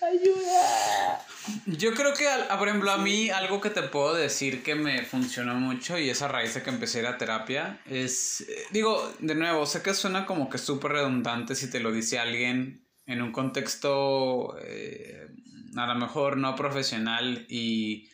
[0.00, 1.24] ¡Ayuda!
[1.66, 2.26] Yo creo que,
[2.58, 6.26] por ejemplo, a mí algo que te puedo decir que me funcionó mucho y esa
[6.26, 9.94] raíz de que empecé a ir a terapia es, eh, digo, de nuevo, sé que
[9.94, 15.28] suena como que súper redundante si te lo dice alguien en un contexto eh,
[15.76, 18.08] a lo mejor no profesional y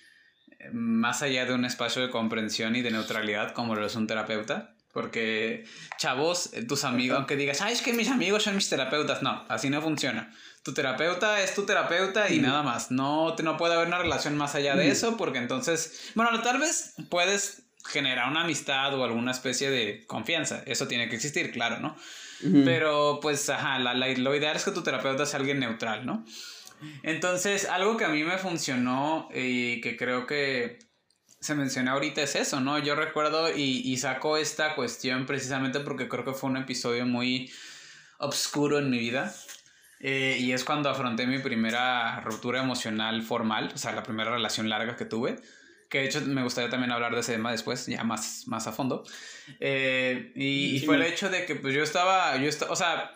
[0.58, 4.06] eh, más allá de un espacio de comprensión y de neutralidad como lo es un
[4.06, 4.74] terapeuta.
[4.90, 5.64] Porque,
[5.98, 9.70] chavos, tus amigos, aunque digas, ay, es que mis amigos son mis terapeutas, no, así
[9.70, 10.32] no funciona
[10.68, 12.90] tu terapeuta es tu terapeuta y nada más.
[12.90, 16.94] No, no puede haber una relación más allá de eso porque entonces, bueno, tal vez
[17.08, 20.62] puedes generar una amistad o alguna especie de confianza.
[20.66, 21.96] Eso tiene que existir, claro, ¿no?
[22.64, 26.24] Pero pues, ajá, la, lo ideal es que tu terapeuta sea alguien neutral, ¿no?
[27.02, 30.78] Entonces, algo que a mí me funcionó y que creo que
[31.40, 32.78] se menciona ahorita es eso, ¿no?
[32.78, 37.50] Yo recuerdo y, y saco esta cuestión precisamente porque creo que fue un episodio muy
[38.18, 39.34] obscuro en mi vida.
[40.00, 44.68] Eh, y es cuando afronté mi primera ruptura emocional formal, o sea, la primera relación
[44.68, 45.40] larga que tuve.
[45.88, 48.72] Que de hecho me gustaría también hablar de ese tema después, ya más, más a
[48.72, 49.04] fondo.
[49.60, 53.14] Eh, y, fue el hecho de que pues yo estaba, yo estaba, o sea,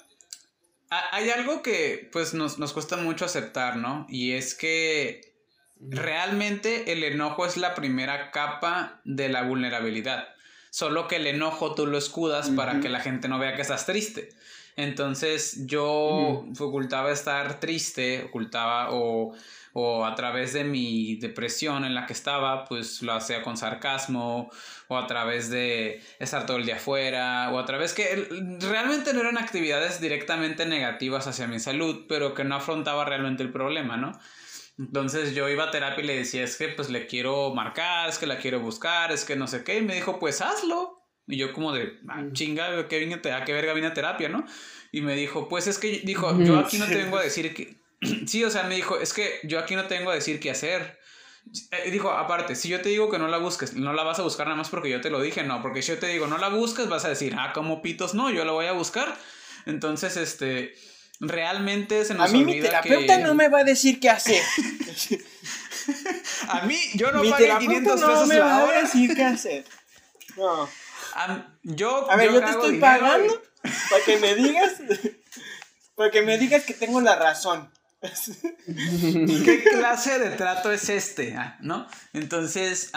[1.11, 4.07] hay algo que pues nos, nos cuesta mucho aceptar, ¿no?
[4.09, 5.33] Y es que
[5.81, 10.29] realmente el enojo es la primera capa de la vulnerabilidad.
[10.71, 13.85] Solo que el enojo tú lo escudas para que la gente no vea que estás
[13.85, 14.31] triste.
[14.77, 19.35] Entonces yo ocultaba estar triste, ocultaba o,
[19.73, 24.51] o a través de mi depresión en la que estaba, pues lo hacía con sarcasmo
[24.89, 28.29] o a través de estar todo el día afuera o a través que
[28.61, 33.51] realmente no eran actividades directamente negativas hacia mi salud, pero que no afrontaba realmente el
[33.51, 34.13] problema, ¿no?
[34.79, 38.19] Entonces yo iba a terapia y le decía, es que pues le quiero marcar, es
[38.19, 40.99] que la quiero buscar, es que no sé qué, y me dijo, pues hazlo.
[41.27, 44.45] Y yo como de, ah, chinga, ¿qué, vine a qué verga vine a terapia, no?
[44.91, 47.82] Y me dijo, pues es que, dijo, yo aquí no te vengo a decir que...
[48.27, 50.51] sí, o sea, me dijo, es que yo aquí no te vengo a decir qué
[50.51, 50.99] hacer.
[51.73, 54.23] Eh, dijo, aparte, si yo te digo que no la busques, no la vas a
[54.23, 56.39] buscar nada más porque yo te lo dije, no, porque si yo te digo no
[56.39, 59.17] la busques, vas a decir, ah, como pitos, no, yo la voy a buscar.
[59.67, 60.75] Entonces, este,
[61.21, 64.43] realmente se nos A mí mi terapeuta no me va a decir qué hacer.
[66.49, 69.65] a mí, yo no pagué 500 pesos no me va a decir qué hacer.
[70.35, 70.67] No
[71.63, 74.75] yo, a ver, yo, te estoy pagando para que me digas,
[75.95, 77.71] para que me digas que tengo la razón.
[79.45, 81.35] ¿Qué clase de trato es este?
[81.37, 81.87] Ah, ¿No?
[82.13, 82.93] Entonces,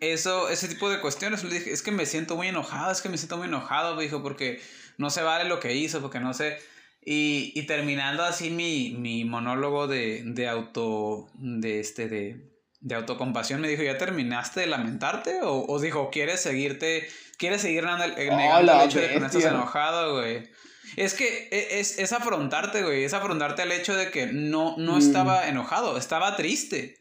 [0.00, 3.08] eso, ese tipo de cuestiones, le dije, es que me siento muy enojado, es que
[3.08, 4.60] me siento muy enojado, me dijo, porque
[4.96, 6.58] no se vale lo que hizo, porque no sé.
[7.04, 13.60] Y, y terminando así mi, mi monólogo de, de auto, de este, de, de autocompasión,
[13.60, 15.40] me dijo, ¿ya terminaste de lamentarte?
[15.42, 20.16] O, o dijo, ¿quieres seguirte Quieres seguir negando, el, hecho de que no estás enojado,
[20.16, 20.50] güey.
[20.98, 23.04] Es que e, es, es, afrontarte, güey.
[23.04, 26.96] Es afrontarte al hecho de que no, no estaba enojado, estaba triste.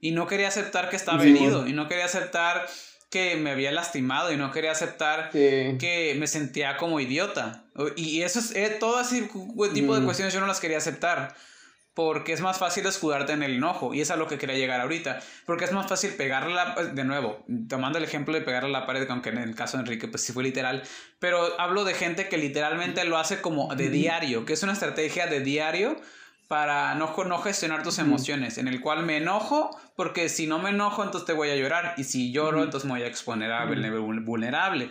[0.00, 1.66] Y no quería aceptar que estaba herido.
[1.66, 2.66] Y no quería aceptar
[3.10, 4.32] que me había lastimado.
[4.32, 7.64] Y no quería aceptar que me sentía como idiota.
[7.96, 9.28] Y eso es, eh, todo ese
[9.72, 11.34] tipo de cuestiones yo no las quería aceptar
[11.96, 14.82] porque es más fácil escudarte en el enojo y es a lo que quería llegar
[14.82, 18.80] ahorita, porque es más fácil pegarle la, de nuevo, tomando el ejemplo de pegarle a
[18.80, 20.82] la pared, aunque en el caso de Enrique pues sí fue literal,
[21.18, 25.26] pero hablo de gente que literalmente lo hace como de diario, que es una estrategia
[25.26, 25.96] de diario
[26.48, 30.68] para no, no gestionar tus emociones, en el cual me enojo, porque si no me
[30.68, 33.64] enojo entonces te voy a llorar, y si lloro entonces me voy a exponer a
[33.64, 34.90] vulnerable.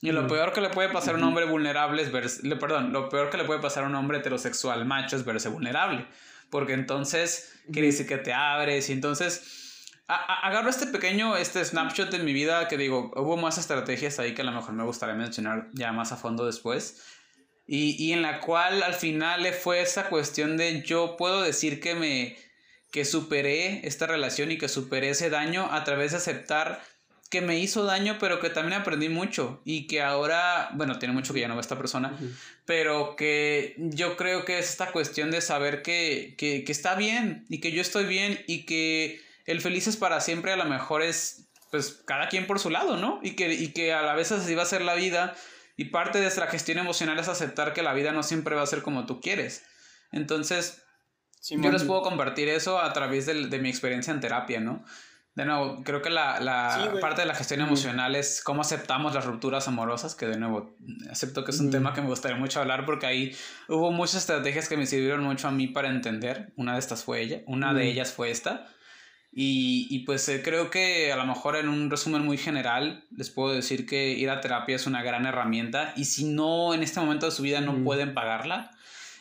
[0.00, 3.10] Y lo peor que le puede pasar a un hombre vulnerable es verse, perdón, lo
[3.10, 6.06] peor que le puede pasar a un hombre heterosexual macho es verse vulnerable
[6.50, 12.20] porque entonces quiere decir que te abres y entonces agarro este pequeño este snapshot de
[12.20, 15.68] mi vida que digo, hubo más estrategias ahí que a lo mejor me gustaría mencionar
[15.72, 17.02] ya más a fondo después.
[17.66, 21.80] Y, y en la cual al final le fue esa cuestión de yo puedo decir
[21.80, 22.36] que me
[22.92, 26.80] que superé esta relación y que superé ese daño a través de aceptar
[27.28, 31.34] que me hizo daño, pero que también aprendí mucho y que ahora, bueno, tiene mucho
[31.34, 32.16] que ya no ve esta persona,
[32.64, 37.44] pero que yo creo que es esta cuestión de saber que, que, que, está bien
[37.48, 41.02] y que yo estoy bien y que el feliz es para siempre a lo mejor
[41.02, 43.18] es, pues, cada quien por su lado, ¿no?
[43.22, 45.34] Y que, y que a la vez así va a ser la vida
[45.76, 48.66] y parte de nuestra gestión emocional es aceptar que la vida no siempre va a
[48.66, 49.64] ser como tú quieres.
[50.12, 50.82] Entonces,
[51.50, 54.84] yo les puedo compartir eso a través de, de mi experiencia en terapia, ¿no?
[55.36, 59.26] De nuevo, creo que la, la parte de la gestión emocional es cómo aceptamos las
[59.26, 60.74] rupturas amorosas, que de nuevo,
[61.10, 63.36] acepto que es un tema que me gustaría mucho hablar porque ahí
[63.68, 66.54] hubo muchas estrategias que me sirvieron mucho a mí para entender.
[66.56, 68.66] Una de estas fue ella, una de ellas fue esta.
[69.30, 73.28] Y, y pues eh, creo que a lo mejor en un resumen muy general les
[73.28, 76.98] puedo decir que ir a terapia es una gran herramienta y si no en este
[77.00, 78.70] momento de su vida no pueden pagarla,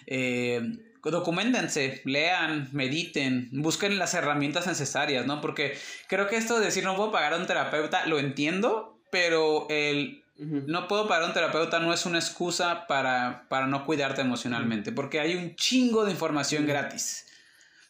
[0.08, 0.78] eh,
[1.12, 5.42] documentense, lean, mediten, busquen las herramientas necesarias, ¿no?
[5.42, 9.68] Porque creo que esto de decir no puedo pagar a un terapeuta, lo entiendo, pero
[9.70, 14.22] el no puedo pagar a un terapeuta no es una excusa para, para no cuidarte
[14.22, 17.26] emocionalmente, porque hay un chingo de información gratis.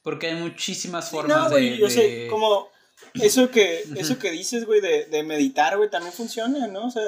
[0.04, 2.70] Porque hay muchísimas formas no, güey, Yo sé, como
[3.16, 6.86] eso que, eso que dices, güey, de, de meditar, güey, también funciona, ¿no?
[6.86, 7.02] O sea,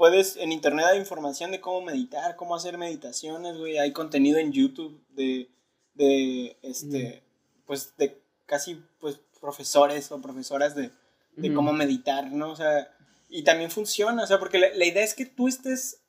[0.00, 3.76] puedes, en internet hay información de cómo meditar, cómo hacer meditaciones, güey.
[3.76, 5.50] Hay contenido en YouTube de,
[5.92, 7.66] de este, mm.
[7.66, 10.90] pues, de casi, pues, profesores o profesoras de,
[11.36, 12.50] de cómo meditar, ¿no?
[12.50, 12.90] O sea,
[13.28, 16.00] y también funciona, o sea, porque la, idea es que tú estés,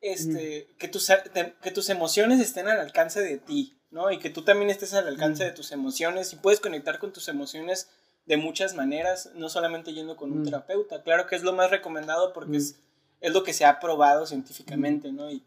[0.00, 1.12] este, que, tus,
[1.60, 4.12] que tus emociones estén al alcance de ti, ¿no?
[4.12, 7.28] Y que tú también estés al alcance de tus emociones y puedes conectar con tus
[7.28, 7.90] emociones
[8.24, 11.02] de muchas maneras, no solamente yendo con un terapeuta.
[11.02, 12.76] Claro que es lo más recomendado porque es
[13.24, 15.30] es lo que se ha probado científicamente, ¿no?
[15.30, 15.42] Y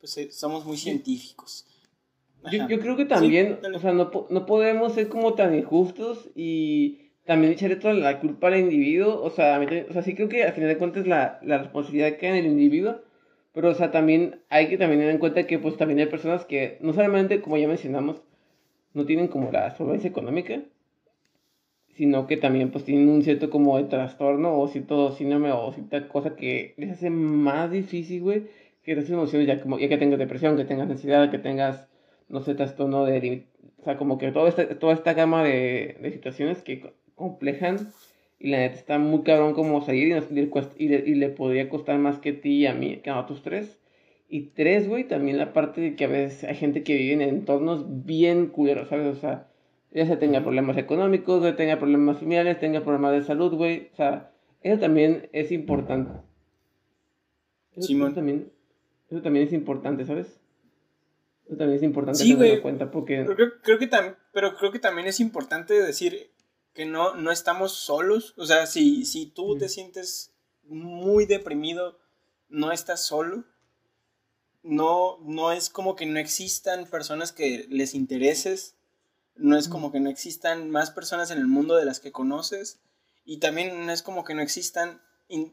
[0.00, 1.66] pues eh, somos muy científicos.
[2.50, 7.10] Yo, yo, creo que también, o sea, no, no, podemos ser como tan injustos y
[7.26, 10.54] también echarle toda la culpa al individuo, o sea, o sea sí creo que al
[10.54, 13.02] final de cuentas la, la responsabilidad queda en el individuo,
[13.52, 16.46] pero o sea, también hay que también tener en cuenta que pues también hay personas
[16.46, 18.22] que no solamente, como ya mencionamos,
[18.94, 20.62] no tienen como la solvencia económica,
[21.98, 26.06] sino que también pues tienen un cierto como de trastorno o cierto síndrome o cierta
[26.06, 28.44] cosa que les hace más difícil, güey,
[28.84, 31.88] que esas emociones ya como ya que tengas depresión, que tengas ansiedad, que tengas,
[32.28, 33.46] no sé, trastorno de...
[33.80, 37.78] O sea, como que toda esta, toda esta gama de, de situaciones que complejan
[38.38, 40.38] y la neta está muy cabrón como salir y,
[40.84, 43.18] y, le, y le podría costar más que a ti y a mí, que a
[43.18, 43.80] otros tres.
[44.28, 47.22] Y tres, güey, también la parte de que a veces hay gente que vive en
[47.22, 49.06] entornos bien culeros, ¿sabes?
[49.06, 49.47] O sea,
[49.90, 53.88] ya se tenga problemas económicos, ya tenga problemas familiares, tenga problemas de salud, güey.
[53.92, 56.12] O sea, eso también es importante.
[57.76, 58.52] Eso, también,
[59.08, 60.40] eso también es importante, ¿sabes?
[61.46, 63.24] Eso también es importante sí, tenerlo en cuenta porque...
[63.24, 66.30] Creo, creo que también, pero creo que también es importante decir
[66.74, 68.34] que no, no estamos solos.
[68.36, 71.98] O sea, si, si tú te sientes muy deprimido,
[72.48, 73.44] no estás solo.
[74.62, 78.77] No, no es como que no existan personas que les intereses
[79.38, 82.80] no es como que no existan más personas en el mundo de las que conoces
[83.24, 85.00] y también no es como que no existan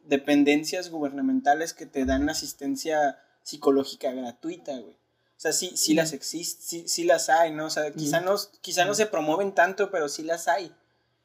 [0.06, 4.96] dependencias gubernamentales que te dan asistencia psicológica gratuita, güey.
[4.96, 7.66] O sea, sí, sí las existen, sí, sí, las hay, ¿no?
[7.66, 10.74] O sea, quizá, no, quizá no se promueven tanto, pero sí las hay.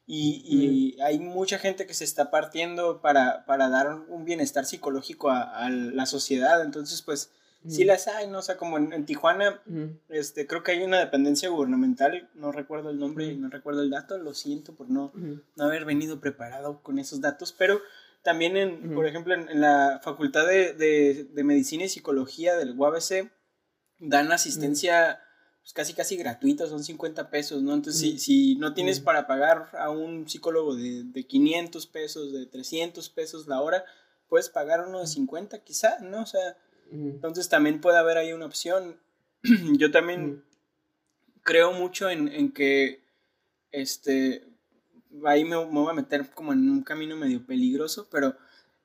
[0.05, 5.29] Y, y hay mucha gente que se está partiendo para, para dar un bienestar psicológico
[5.29, 6.61] a, a la sociedad.
[6.61, 7.31] Entonces, pues,
[7.67, 8.39] Sí las hay, ¿no?
[8.39, 9.61] O sea, como en, Tijuana,
[10.09, 13.91] este, creo que hay una dependencia gubernamental, no recuerdo el nombre, y no recuerdo el
[13.91, 17.79] dato, lo siento por no, no haber venido preparado con esos datos, pero
[18.23, 23.31] también, en, por ejemplo, en, la Facultad de, de, de, Medicina y Psicología del UABC,
[23.99, 25.19] dan asistencia
[25.61, 27.73] pues, casi casi gratuita, son 50 pesos, ¿no?
[27.73, 32.47] Entonces, si, si, no tienes para pagar a un psicólogo de, de 500 pesos, de
[32.47, 33.85] 300 pesos la hora,
[34.27, 36.21] puedes pagar uno de 50 quizá, ¿no?
[36.21, 36.57] O sea,
[36.91, 38.99] entonces también puede haber ahí una opción.
[39.77, 40.43] Yo también
[41.43, 43.03] creo mucho en, en, que,
[43.71, 44.43] este,
[45.25, 48.35] ahí me, me, voy a meter como en un camino medio peligroso, pero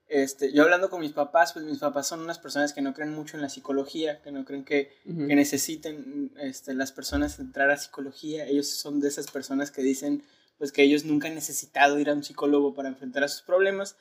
[0.08, 3.12] este, yo hablando con mis papás, pues mis papás son unas personas que no creen
[3.12, 7.76] mucho en la psicología, que no creen que, que necesiten este, las personas entrar a
[7.76, 8.46] psicología.
[8.46, 10.22] Ellos son de esas personas que dicen
[10.58, 13.96] pues que ellos nunca han necesitado ir a un psicólogo para enfrentar a sus problemas,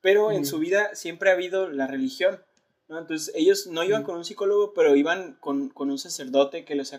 [0.00, 2.38] pero en su vida siempre ha habido la religión.
[2.88, 2.98] ¿No?
[2.98, 6.92] Entonces ellos no iban con un psicólogo, pero iban con, con un sacerdote que les,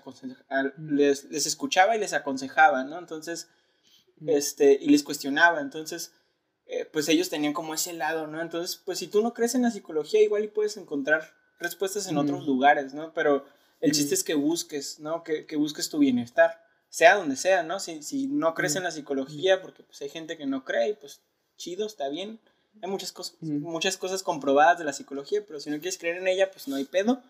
[0.77, 2.99] les, les, escuchaba y les aconsejaba, ¿no?
[2.99, 3.49] Entonces,
[4.25, 5.61] este, y les cuestionaba.
[5.61, 6.13] Entonces,
[6.65, 8.41] eh, pues ellos tenían como ese lado, ¿no?
[8.41, 12.17] Entonces, pues si tú no crees en la psicología, igual y puedes encontrar respuestas en
[12.17, 13.13] otros lugares, ¿no?
[13.13, 13.45] Pero
[13.79, 15.23] el chiste es que busques, ¿no?
[15.23, 17.79] Que, que, busques tu bienestar, sea donde sea, ¿no?
[17.79, 21.21] Si, si no crees en la psicología, porque pues hay gente que no cree, pues
[21.55, 22.39] chido, está bien.
[22.81, 26.27] Hay muchas cosas, muchas cosas comprobadas de la psicología, pero si no quieres creer en
[26.27, 27.21] ella, pues no hay pedo.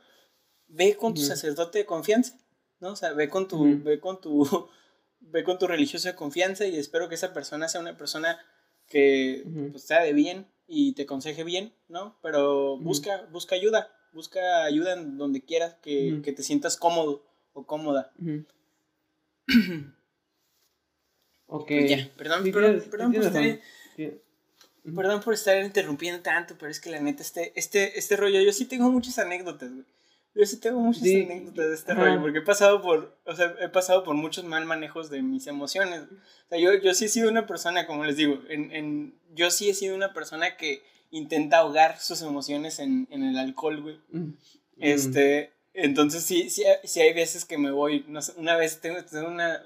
[0.68, 2.38] Ve con tu sacerdote de confianza,
[2.80, 2.92] ¿no?
[2.92, 4.70] O sea, ve con tu, ve con tu,
[5.20, 8.40] ve con tu religioso de confianza y espero que esa persona sea una persona
[8.88, 12.18] que pues, sea de bien y te aconseje bien, ¿no?
[12.22, 17.24] Pero busca, busca ayuda, busca ayuda en donde quieras que, que te sientas cómodo
[17.54, 18.12] o cómoda.
[21.48, 21.68] ok.
[21.68, 23.14] Pues ya, perdón, perdón, perdón,
[24.96, 28.54] perdón por estar interrumpiendo tanto, pero es que la neta, este, este, este rollo, yo
[28.54, 29.86] sí tengo muchas anécdotas, güey.
[30.36, 33.70] Yo sí tengo muchas anécdotas de este rollo, porque he pasado por, o sea, he
[33.70, 36.04] pasado por muchos mal manejos de mis emociones.
[36.04, 39.50] O sea, yo, yo sí he sido una persona, como les digo, en, en, yo
[39.50, 44.00] sí he sido una persona que intenta ahogar sus emociones en, en el alcohol, güey.
[44.12, 44.34] Mm.
[44.80, 49.04] Este, entonces sí, sí, sí, hay veces que me voy, no sé, una vez tengo,
[49.06, 49.64] tengo una,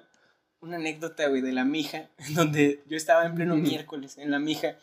[0.62, 4.78] una anécdota, güey, de la mija, donde yo estaba en pleno miércoles, en la mija,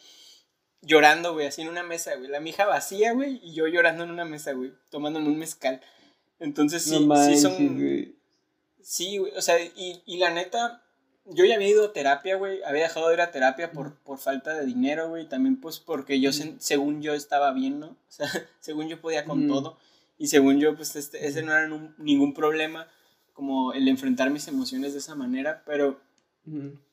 [0.82, 2.28] llorando, güey, así en una mesa, güey.
[2.30, 5.80] La mija vacía, güey, y yo llorando en una mesa, güey, tomándome un mezcal.
[6.38, 8.14] Entonces sí, sí son...
[8.80, 10.82] Sí, güey, o sea, y, y, la neta,
[11.26, 14.18] yo ya había ido a terapia, güey, había dejado de ir a terapia por, por
[14.18, 17.88] falta de dinero, güey, también pues porque yo, según yo estaba bien, ¿no?
[18.08, 18.28] O sea,
[18.60, 19.76] según yo podía con todo,
[20.16, 21.68] y según yo, pues este, ese no era
[21.98, 22.88] ningún problema,
[23.34, 26.00] como el enfrentar mis emociones de esa manera, pero,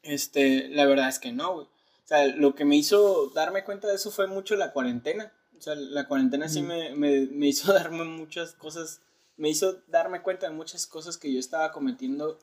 [0.04, 1.68] este, la verdad es que no, güey.
[2.06, 5.34] O sea, lo que me hizo darme cuenta de eso fue mucho la cuarentena.
[5.58, 9.02] O sea, la cuarentena sí me, me, me, hizo darme muchas cosas,
[9.38, 12.38] me hizo darme cuenta de muchas cosas que yo estaba cometiendo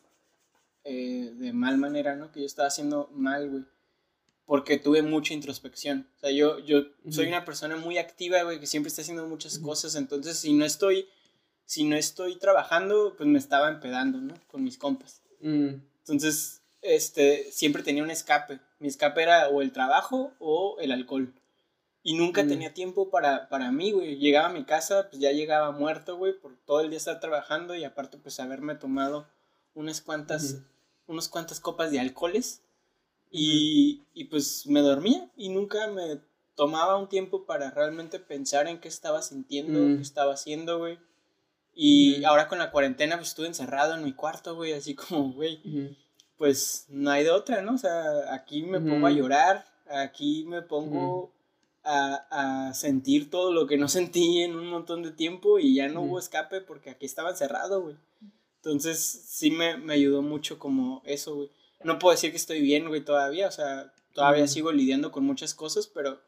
[0.82, 2.32] eh, de mal manera, ¿no?
[2.32, 3.64] Que yo estaba haciendo mal, güey.
[4.46, 6.08] Porque tuve mucha introspección.
[6.16, 9.60] O sea, yo, yo soy una persona muy activa, güey, que siempre está haciendo muchas
[9.60, 9.94] cosas.
[9.94, 11.08] Entonces, si no estoy,
[11.64, 14.34] si no estoy trabajando, pues me estaba empedando, ¿no?
[14.48, 15.22] Con mis compas.
[15.40, 18.58] Entonces, este, siempre tenía un escape.
[18.82, 21.32] Mi escape era o el trabajo o el alcohol.
[22.02, 22.48] Y nunca mm.
[22.48, 24.16] tenía tiempo para, para mí, güey.
[24.16, 27.76] Llegaba a mi casa, pues ya llegaba muerto, güey, por todo el día estar trabajando
[27.76, 29.28] y aparte, pues haberme tomado
[29.74, 30.62] unas cuantas,
[31.06, 32.62] unas cuantas copas de alcoholes.
[33.30, 36.18] Y, y pues me dormía y nunca me
[36.56, 39.96] tomaba un tiempo para realmente pensar en qué estaba sintiendo, mm.
[39.98, 40.98] qué estaba haciendo, güey.
[41.72, 45.62] Y ahora con la cuarentena, pues estuve encerrado en mi cuarto, güey, así como, güey
[46.42, 47.74] pues no hay de otra, ¿no?
[47.74, 51.30] O sea, aquí me pongo a llorar, aquí me pongo
[51.84, 55.86] a, a, sentir todo lo que no sentí en un montón de tiempo y ya
[55.86, 57.94] no hubo escape porque aquí estaba encerrado, güey.
[58.56, 61.50] Entonces sí me, me, ayudó mucho como eso, güey.
[61.84, 65.54] No puedo decir que estoy bien, güey, todavía, o sea, todavía sigo lidiando con muchas
[65.54, 66.20] cosas, pero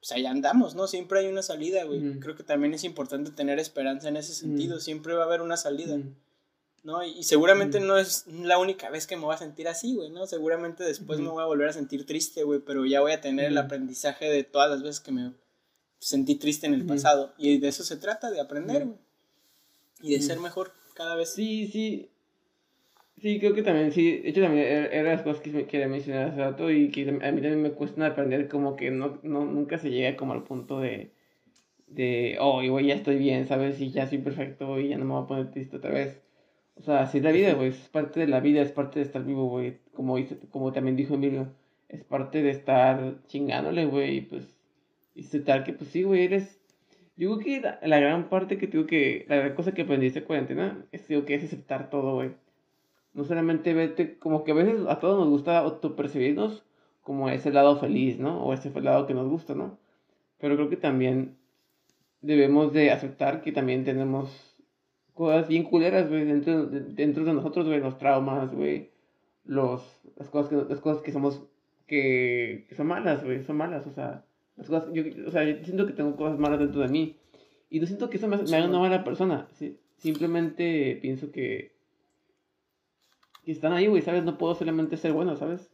[0.00, 0.88] pues ahí andamos, ¿no?
[0.88, 2.18] Siempre hay una salida, güey.
[2.18, 5.56] Creo que también es importante tener esperanza en ese sentido, siempre va a haber una
[5.56, 5.96] salida.
[6.82, 7.04] ¿No?
[7.04, 10.26] Y, seguramente no es la única vez que me voy a sentir así, güey, ¿no?
[10.26, 13.46] Seguramente después me voy a volver a sentir triste, güey, pero ya voy a tener
[13.46, 15.32] el aprendizaje de todas las veces que me
[15.98, 17.34] sentí triste en el pasado.
[17.36, 18.98] Y de eso se trata, de aprender, güey.
[20.02, 21.34] Y de ser mejor cada vez.
[21.34, 22.08] Sí, sí.
[23.20, 24.18] Sí, creo que también, sí.
[24.18, 27.12] De hecho, también eran las cosas que me quería mencionar hace rato y que a
[27.12, 30.80] mí también me cuesta aprender como que no, no nunca se llega como al punto
[30.80, 31.12] de,
[31.86, 33.78] de, oh, güey, ya estoy bien, ¿sabes?
[33.78, 36.22] Y ya soy perfecto y ya no me voy a poner triste otra vez
[36.80, 39.04] o sea, si es la vida, güey, es parte de la vida, es parte de
[39.04, 39.78] estar vivo, güey.
[39.92, 40.16] Como,
[40.50, 41.48] como también dijo Emilio,
[41.88, 44.56] es parte de estar chingándole, güey, y pues,
[45.14, 46.58] y tal que, pues sí, güey, eres...
[47.16, 50.86] Yo creo que la, gran parte que tengo que, la gran cosa que aprendiste cuarentena,
[50.90, 52.30] es, digo, que es aceptar todo, güey.
[53.12, 56.64] No solamente verte, como que a veces a todos nos gusta autopercibirnos
[57.02, 58.42] como ese lado feliz, ¿no?
[58.42, 59.78] O ese lado que nos gusta, ¿no?
[60.38, 61.36] Pero creo que también
[62.22, 64.49] debemos de aceptar que también tenemos
[65.20, 68.88] cosas bien culeras, güey, dentro, dentro de nosotros, güey, los traumas, güey,
[69.44, 69.82] los,
[70.16, 71.42] las cosas que, las cosas que somos,
[71.86, 74.24] que, que son malas, güey, son malas, o sea,
[74.56, 77.16] las cosas, yo, o sea, yo siento que tengo cosas malas dentro de mí,
[77.68, 79.78] y no siento que eso me, me haga una mala persona, ¿sí?
[79.98, 81.76] simplemente pienso que,
[83.44, 84.24] que están ahí, güey, ¿sabes?
[84.24, 85.70] No puedo solamente ser bueno, ¿sabes?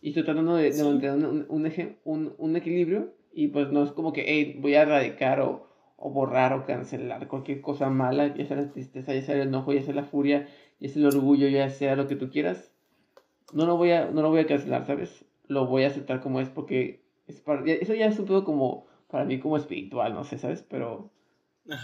[0.00, 1.72] Y estoy tratando de, de mantener un, un,
[2.04, 5.68] un, un, equilibrio y pues no es como que, hey, voy a erradicar o,
[6.02, 9.72] o, borrar o cancelar cualquier cosa mala, ya sea la tristeza, ya sea el enojo,
[9.72, 10.48] ya sea la furia,
[10.80, 12.72] ya sea el orgullo, ya sea lo que tú quieras.
[13.52, 15.24] No lo voy a, no lo voy a cancelar, ¿sabes?
[15.46, 18.86] Lo voy a aceptar como es porque es para, eso ya es un poco como,
[19.08, 20.64] para mí como espiritual, no sé, ¿sabes?
[20.68, 21.10] Pero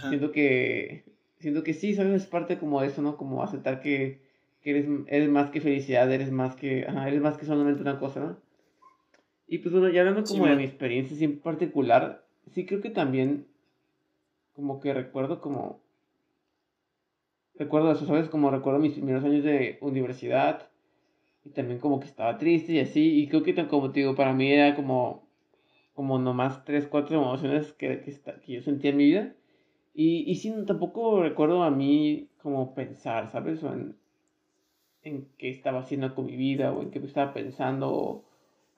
[0.09, 1.05] siento que,
[1.39, 2.23] siento que sí, ¿sabes?
[2.23, 3.17] Es parte como de eso, ¿no?
[3.17, 4.27] Como aceptar que
[4.61, 7.99] que eres, eres más que felicidad, eres más que, ajá, eres más que solamente una
[7.99, 8.37] cosa, ¿no?
[9.47, 13.47] Y pues bueno, ya hablando como de mi experiencia en particular, sí creo que también
[14.59, 15.79] como que recuerdo como
[17.55, 18.29] recuerdo eso, ¿sabes?
[18.29, 20.69] Como recuerdo mis primeros años de universidad
[21.45, 24.33] y también como que estaba triste y así, y creo que como te digo, para
[24.33, 25.29] mí era como
[25.93, 29.35] como nomás tres, cuatro emociones que, que, que yo sentía en mi vida.
[29.93, 33.61] Y, y sí, tampoco recuerdo a mí como pensar, ¿sabes?
[33.63, 33.97] O en,
[35.03, 38.23] en qué estaba haciendo con mi vida o en qué estaba pensando,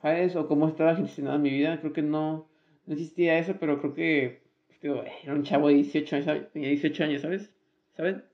[0.01, 0.35] ¿sabes?
[0.35, 1.79] O cómo estaba gestionando mi vida.
[1.79, 2.47] Creo que no,
[2.87, 4.40] no existía eso, pero creo que
[4.81, 7.49] era un chavo de 18 años, 18 años, ¿sabes?
[7.95, 8.25] ¿Saben?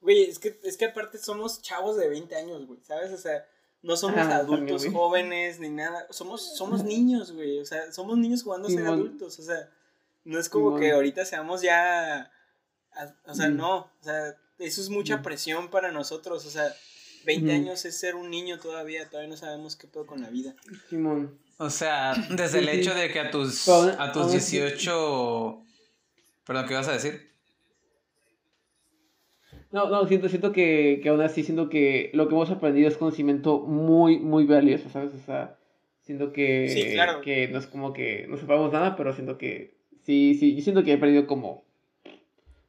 [0.00, 3.12] Güey, es que, es que aparte somos chavos de 20 años, güey, ¿sabes?
[3.12, 3.46] O sea,
[3.82, 6.06] no somos adultos jóvenes ni nada.
[6.10, 7.58] Somos, somos niños, güey.
[7.60, 9.38] O sea, somos niños jugando a ser adultos.
[9.38, 9.70] O sea,
[10.24, 12.30] no es como que ahorita seamos ya.
[13.26, 13.76] O sea, no.
[13.78, 16.44] O sea, eso es mucha presión para nosotros.
[16.44, 16.74] O sea,
[17.24, 20.54] 20 años es ser un niño todavía, todavía no sabemos qué puedo con la vida.
[20.88, 21.38] Simón.
[21.58, 25.64] O sea, desde el hecho de que a tus, a tus 18...
[26.50, 27.30] Perdón, ¿qué vas a decir?
[29.70, 32.96] No, no, siento, siento que, que aún así siento que lo que hemos aprendido es
[32.96, 35.14] conocimiento muy, muy valioso, ¿sabes?
[35.14, 35.58] O sea,
[36.00, 40.56] siento que, que no es como que no sepamos nada, pero siento que sí, sí,
[40.56, 41.62] yo siento que he aprendido como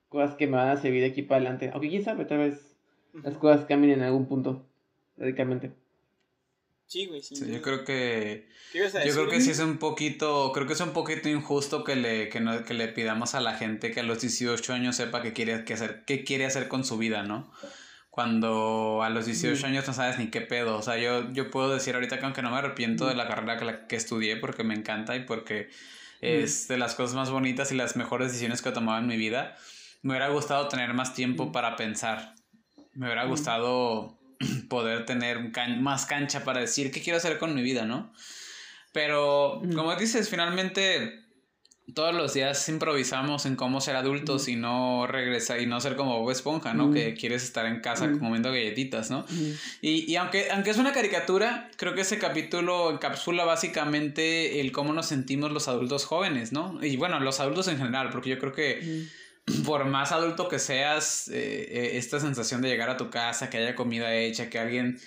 [0.09, 1.71] cosas que me van a servir de aquí para adelante.
[1.73, 2.77] Aunque quién sabe, tal vez
[3.23, 4.63] las cosas cambian en algún punto,
[5.17, 5.71] radicalmente.
[6.91, 7.35] Sí, güey, sí.
[7.49, 8.49] yo creo que.
[8.73, 10.51] yo creo que sí es un poquito.
[10.51, 13.53] Creo que es un poquito injusto que le, que, no, que le pidamos a la
[13.53, 16.83] gente que a los 18 años sepa qué quiere, qué hacer, qué quiere hacer con
[16.83, 17.49] su vida, ¿no?
[18.09, 20.77] Cuando a los 18 años no sabes ni qué pedo.
[20.77, 23.57] O sea, yo, yo puedo decir ahorita que aunque no me arrepiento de la carrera
[23.57, 25.69] que, que estudié porque me encanta y porque
[26.19, 29.15] es de las cosas más bonitas y las mejores decisiones que he tomado en mi
[29.15, 29.55] vida,
[30.01, 32.35] me hubiera gustado tener más tiempo para pensar
[32.93, 34.17] me hubiera gustado
[34.69, 38.13] poder tener más cancha para decir qué quiero hacer con mi vida, ¿no?
[38.93, 41.21] Pero, como dices, finalmente
[41.93, 46.19] todos los días improvisamos en cómo ser adultos y no regresar y no ser como
[46.19, 46.91] Bob Esponja, ¿no?
[46.91, 49.25] Que quieres estar en casa comiendo galletitas, ¿no?
[49.81, 54.93] Y, y, aunque, aunque es una caricatura, creo que ese capítulo encapsula básicamente el cómo
[54.93, 56.79] nos sentimos los adultos jóvenes, ¿no?
[56.81, 59.07] Y bueno, los adultos en general, porque yo creo que
[59.65, 63.57] por más adulto que seas, eh, eh, esta sensación de llegar a tu casa, que
[63.57, 64.99] haya comida hecha, que alguien,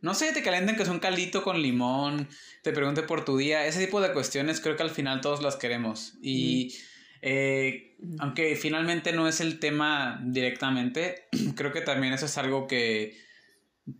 [0.00, 2.28] no sé, te calienten que es un caldito con limón,
[2.62, 5.56] te pregunte por tu día, ese tipo de cuestiones creo que al final todos las
[5.56, 6.14] queremos.
[6.22, 6.74] Y
[7.20, 13.16] eh, aunque finalmente no es el tema directamente, creo que también eso es algo que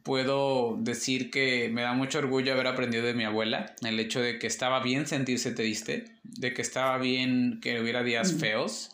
[0.05, 4.39] puedo decir que me da mucho orgullo haber aprendido de mi abuela, el hecho de
[4.39, 8.93] que estaba bien sentirse triste, de que estaba bien que hubiera días feos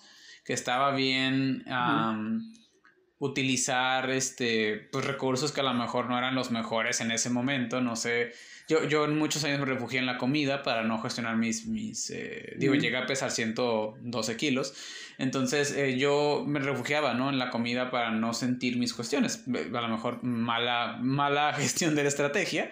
[0.49, 1.63] que estaba bien
[3.19, 7.83] utilizar este pues recursos que a lo mejor no eran los mejores en ese momento,
[7.83, 8.33] no sé.
[8.67, 12.09] Yo, yo en muchos años me refugié en la comida para no gestionar mis, mis
[12.09, 14.73] eh, digo, llegué a pesar 112 kilos,
[15.19, 17.29] entonces eh, yo me refugiaba, ¿no?
[17.29, 22.05] En la comida para no sentir mis cuestiones, a lo mejor mala, mala gestión de
[22.05, 22.71] la estrategia,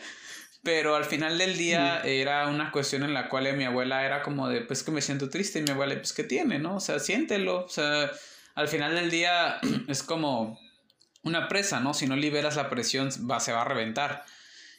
[0.66, 4.48] pero al final del día era una cuestión en la cual mi abuela era como
[4.48, 6.74] de, pues que me siento triste y mi abuela, pues que tiene, ¿no?
[6.74, 7.66] O sea, siéntelo.
[7.66, 8.10] O sea,
[8.56, 10.58] al final del día es como
[11.22, 11.94] una presa, ¿no?
[11.94, 14.24] Si no liberas la presión va, se va a reventar.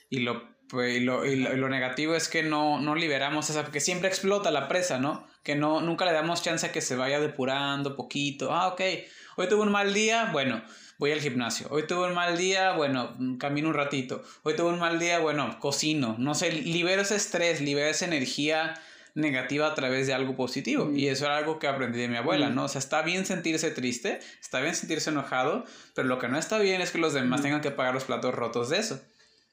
[0.09, 3.79] Y lo, pues, y lo, y lo, negativo es que no, no liberamos esa, porque
[3.79, 5.25] siempre explota la presa, ¿no?
[5.41, 8.53] Que no, nunca le damos chance a que se vaya depurando poquito.
[8.53, 8.81] Ah, ok,
[9.37, 10.61] hoy tuve un mal día, bueno
[10.97, 11.67] voy al gimnasio.
[11.69, 14.23] Hoy tuve un mal día, bueno, camino un ratito.
[14.43, 16.15] Hoy tuve un mal día, bueno, cocino.
[16.17, 18.79] No sé, libero ese estrés, libero esa energía
[19.13, 20.91] negativa a través de algo positivo.
[20.91, 22.65] Y eso era algo que aprendí de mi abuela, ¿no?
[22.65, 26.59] O sea, está bien sentirse triste, está bien sentirse enojado, pero lo que no está
[26.59, 29.01] bien es que los demás tengan que pagar los platos rotos de eso.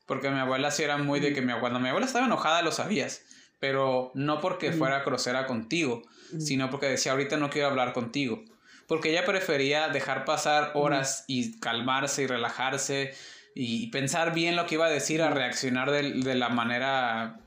[0.07, 2.63] Porque mi abuela sí era muy de que mi abuela, cuando mi abuela estaba enojada
[2.63, 3.23] lo sabías,
[3.59, 6.03] pero no porque fuera grosera contigo,
[6.39, 8.45] sino porque decía, ahorita no quiero hablar contigo
[8.87, 13.15] porque ella prefería dejar pasar horas y calmarse y relajarse
[13.55, 17.41] y pensar bien lo que iba a decir a reaccionar de, la manera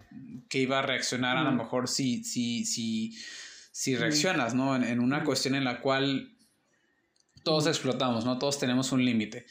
[0.49, 3.17] que iba a reaccionar a lo mejor si, si, si,
[3.71, 4.75] si reaccionas, ¿no?
[4.75, 6.33] En, una cuestión en la cual
[7.43, 8.39] todos explotamos, ¿no?
[8.39, 9.45] Todos tenemos un límite.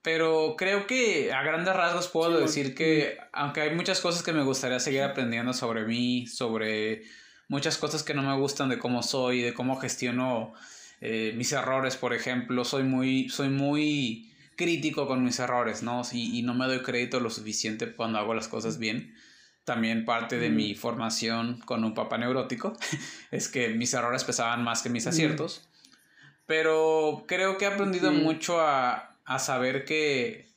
[0.00, 4.42] Pero creo que a grandes rasgos puedo decir que, aunque hay muchas cosas que me
[4.42, 7.02] gustaría seguir aprendiendo sobre mí, sobre
[7.48, 10.52] muchas cosas que no me gustan de cómo soy, de cómo gestiono
[11.06, 16.00] eh, mis errores, por ejemplo, soy muy, soy muy crítico con mis errores, ¿no?
[16.10, 19.14] Y, y, no me doy crédito lo suficiente cuando hago las cosas bien.
[19.64, 22.74] También parte de mi formación con un papá neurótico
[23.30, 25.68] es que mis errores pesaban más que mis aciertos.
[26.46, 30.48] Pero creo que he aprendido mucho a, a, saber que,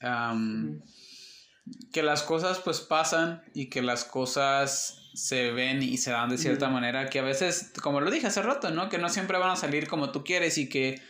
[1.92, 6.38] que las cosas pues pasan y que las cosas se ven y se dan de
[6.38, 8.88] cierta manera que a veces, como lo dije hace rato, ¿no?
[8.88, 11.02] Que no siempre van a salir como tú quieres y que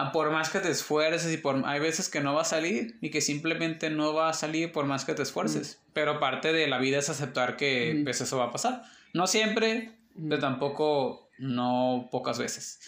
[0.00, 2.96] Ah, por más que te esfuerces y por hay veces que no va a salir
[3.00, 5.80] y que simplemente no va a salir por más que te esfuerces.
[5.80, 5.90] Mm.
[5.92, 8.04] Pero parte de la vida es aceptar que mm.
[8.04, 8.84] pues, eso va a pasar.
[9.12, 12.78] No siempre, pero tampoco no pocas veces.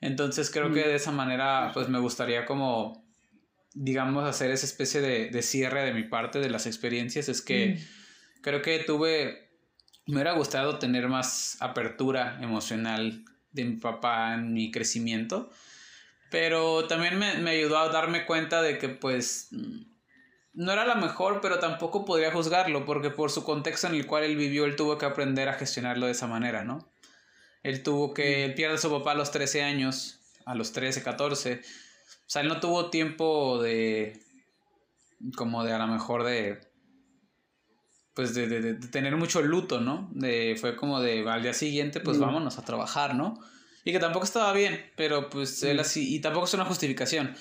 [0.00, 3.04] Entonces creo que de esa manera pues me gustaría como
[3.74, 7.28] digamos hacer esa especie de, de cierre de mi parte de las experiencias.
[7.28, 7.84] Es que
[8.40, 9.45] creo que tuve,
[10.06, 15.50] me hubiera gustado tener más apertura emocional de mi papá en mi crecimiento
[16.30, 19.48] pero también me, me, ayudó a darme cuenta de que pues
[20.52, 24.24] no era la mejor, pero tampoco podría juzgarlo, porque por su contexto en el cual
[24.24, 26.90] él vivió, él tuvo que aprender a gestionarlo de esa manera, ¿no?
[27.62, 31.02] Él tuvo que, él pierde a su papá a los 13 años, a los 13,
[31.02, 31.60] 14.
[31.62, 34.20] O sea, él no tuvo tiempo de,
[35.36, 36.60] como de a lo mejor de,
[38.16, 40.08] pues de, de, de tener mucho luto, ¿no?
[40.14, 43.38] De, fue como de, al día siguiente, pues vámonos a trabajar, ¿no?
[43.84, 47.36] Y que tampoco estaba bien, pero pues él así, y tampoco es una justificación.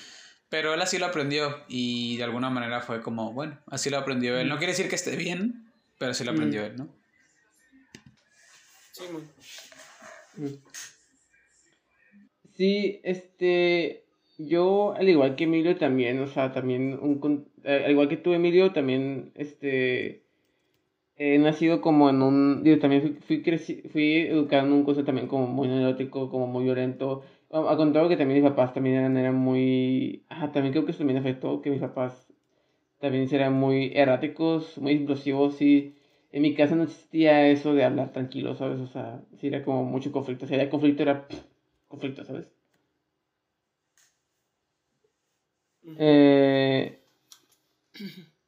[0.50, 4.38] Pero él así lo aprendió y de alguna manera fue como, bueno, así lo aprendió
[4.38, 4.50] él.
[4.50, 6.36] No quiere decir que esté bien, pero así lo mm.
[6.36, 6.90] aprendió él, ¿no?
[8.92, 9.04] Sí,
[12.58, 14.04] Sí, este,
[14.38, 18.34] yo al igual que Emilio también, o sea, también, un, eh, al igual que tú
[18.34, 20.25] Emilio, también, este,
[21.18, 25.28] he nacido como en un, digo, también fui, fui, fui educado en un curso también
[25.28, 27.24] como muy neurótico, como muy violento.
[27.52, 31.00] A contrario que también mis papás también eran, eran muy, ajá, también creo que eso
[31.00, 32.28] también afectó, que mis papás
[33.00, 35.96] también eran muy erráticos, muy explosivos y
[36.32, 38.80] en mi casa no existía eso de hablar tranquilo, ¿sabes?
[38.82, 41.28] O sea, sí era como mucho conflicto, si había conflicto era
[41.90, 42.48] conflicto, ¿sabes?
[45.98, 47.00] Eh...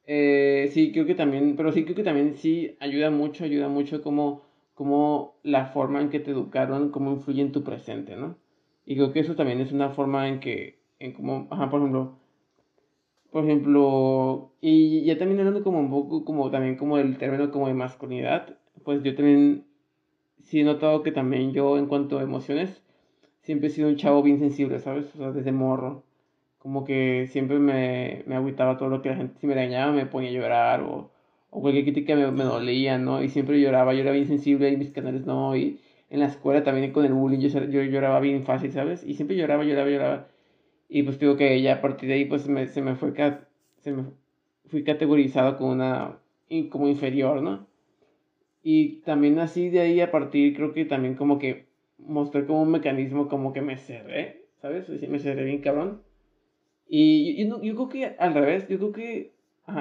[0.07, 4.01] Eh, sí, creo que también, pero sí creo que también sí ayuda mucho, ayuda mucho
[4.01, 4.43] como,
[5.43, 8.37] la forma en que te educaron, cómo influye en tu presente, ¿no?
[8.85, 12.17] Y creo que eso también es una forma en que, en como, ajá, por ejemplo,
[13.31, 17.67] por ejemplo, y ya también hablando como un poco, como también como el término como
[17.67, 19.65] de masculinidad, pues yo también
[20.43, 22.81] sí he notado que también yo en cuanto a emociones,
[23.41, 25.13] siempre he sido un chavo bien sensible, ¿sabes?
[25.15, 26.03] O sea, desde morro
[26.57, 30.05] como que siempre me, me agüitaba todo lo que la gente, si me dañaba me
[30.05, 31.11] ponía a llorar o,
[31.49, 33.23] o cualquier crítica me, me dolía, ¿no?
[33.23, 35.79] Y siempre lloraba, yo era bien sensible y mis canales no, y
[36.09, 39.03] en la escuela también con el bullying yo, yo lloraba bien fácil, ¿sabes?
[39.03, 40.27] Y siempre lloraba, lloraba, lloraba.
[40.89, 43.13] Y pues digo que ya a partir de ahí pues me, se me fue,
[43.77, 44.05] se me
[44.67, 46.19] fui categorizado como una,
[46.69, 47.67] como inferior, ¿no?
[48.63, 52.71] Y también así de ahí a partir creo que también como que mostré como un
[52.71, 54.89] mecanismo como que me cerré, ¿sabes?
[54.89, 56.06] Me cerré bien cabrón
[56.89, 59.33] y yo, yo, creo que al revés, yo creo que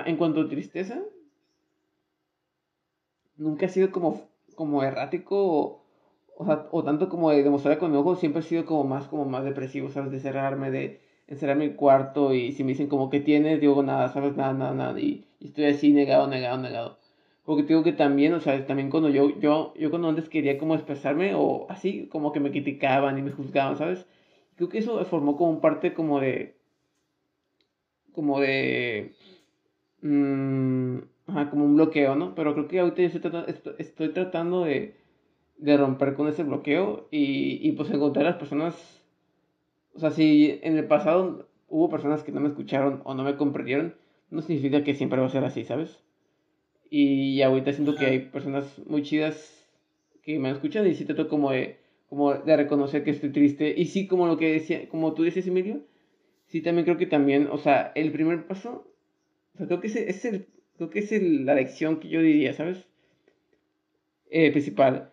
[0.07, 1.01] en cuanto a tristeza,
[3.37, 4.23] nunca he sido como,
[4.55, 5.83] como errático o,
[6.37, 9.25] o, o tanto como de demostrar con mi ojo, siempre he sido como más, como
[9.25, 10.13] más depresivo, ¿sabes?
[10.13, 13.83] De cerrarme, de encerrarme en el cuarto y si me dicen como que tienes, digo
[13.83, 14.37] nada, ¿sabes?
[14.37, 15.01] Nada, nada, nada.
[15.01, 16.99] Y, estoy así negado, negado, negado.
[17.45, 20.75] Porque digo que también, o sea, también cuando yo, yo, yo cuando antes quería como
[20.75, 24.07] expresarme o así, como que me criticaban y me juzgaban, ¿sabes?
[24.57, 26.56] Creo que eso formó como parte como de,
[28.17, 29.13] como de...
[30.03, 30.99] Mmm,
[31.29, 32.35] ajá, como un bloqueo, ¿no?
[32.35, 33.47] Pero creo que ahorita estoy tratando,
[33.79, 34.97] estoy, tratando de,
[35.59, 38.75] de, romper con ese bloqueo y, y pues encontrar a las personas...
[39.95, 43.37] O sea, si en el pasado hubo personas que no me escucharon o no me
[43.37, 43.95] comprendieron,
[44.31, 46.03] no significa que siempre va a ser así, ¿sabes?
[46.91, 49.69] Y ahorita siento que hay personas muy chidas
[50.23, 53.75] que me escuchan y sí trato como de, como de reconocer que estoy triste.
[53.77, 55.83] Y sí, como lo que decía, como tú dices, Emilio,
[56.47, 58.87] sí también creo que también, o sea, el primer paso,
[59.55, 62.53] o sea, creo que es, es el, creo que es la lección que yo diría,
[62.53, 62.87] ¿sabes?
[64.31, 65.11] Eh, principal.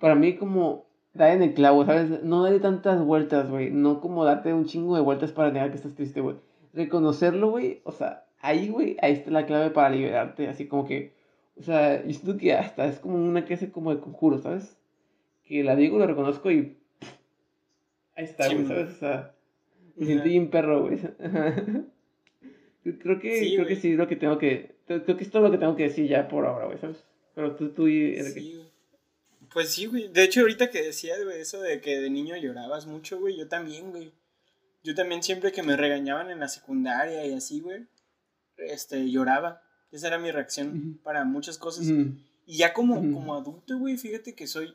[0.00, 2.22] Para mí como da en el clavo, ¿sabes?
[2.22, 3.70] No darle tantas vueltas, güey.
[3.70, 6.36] No como darte un chingo de vueltas para negar que estás triste, güey.
[6.72, 7.80] Reconocerlo, güey.
[7.84, 10.48] O sea, ahí, güey, ahí está la clave para liberarte.
[10.48, 11.12] Así como que,
[11.56, 14.76] o sea, yo siento que hasta es como una clase como de conjuro, ¿sabes?
[15.44, 16.76] Que la digo, lo reconozco y...
[18.14, 18.90] Ahí está, güey, ¿sabes?
[18.90, 19.34] O sea,
[19.96, 20.98] me siento bien perro, güey.
[23.00, 24.76] creo que sí, creo que sí es lo que tengo que...
[24.86, 27.04] Creo que es todo lo que tengo que decir ya por ahora, güey, ¿sabes?
[27.34, 28.22] Pero tú, tú y...
[28.22, 28.62] Sí,
[29.52, 30.08] pues sí, güey.
[30.08, 33.48] De hecho, ahorita que decías, güey, eso de que de niño llorabas mucho, güey, yo
[33.48, 34.12] también, güey.
[34.82, 37.86] Yo también siempre que me regañaban en la secundaria y así, güey,
[38.56, 39.62] este, lloraba.
[39.92, 41.86] Esa era mi reacción para muchas cosas.
[42.46, 44.74] Y ya como, como adulto, güey, fíjate que soy,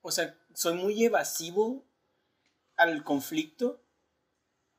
[0.00, 1.84] o sea, soy muy evasivo
[2.76, 3.83] al conflicto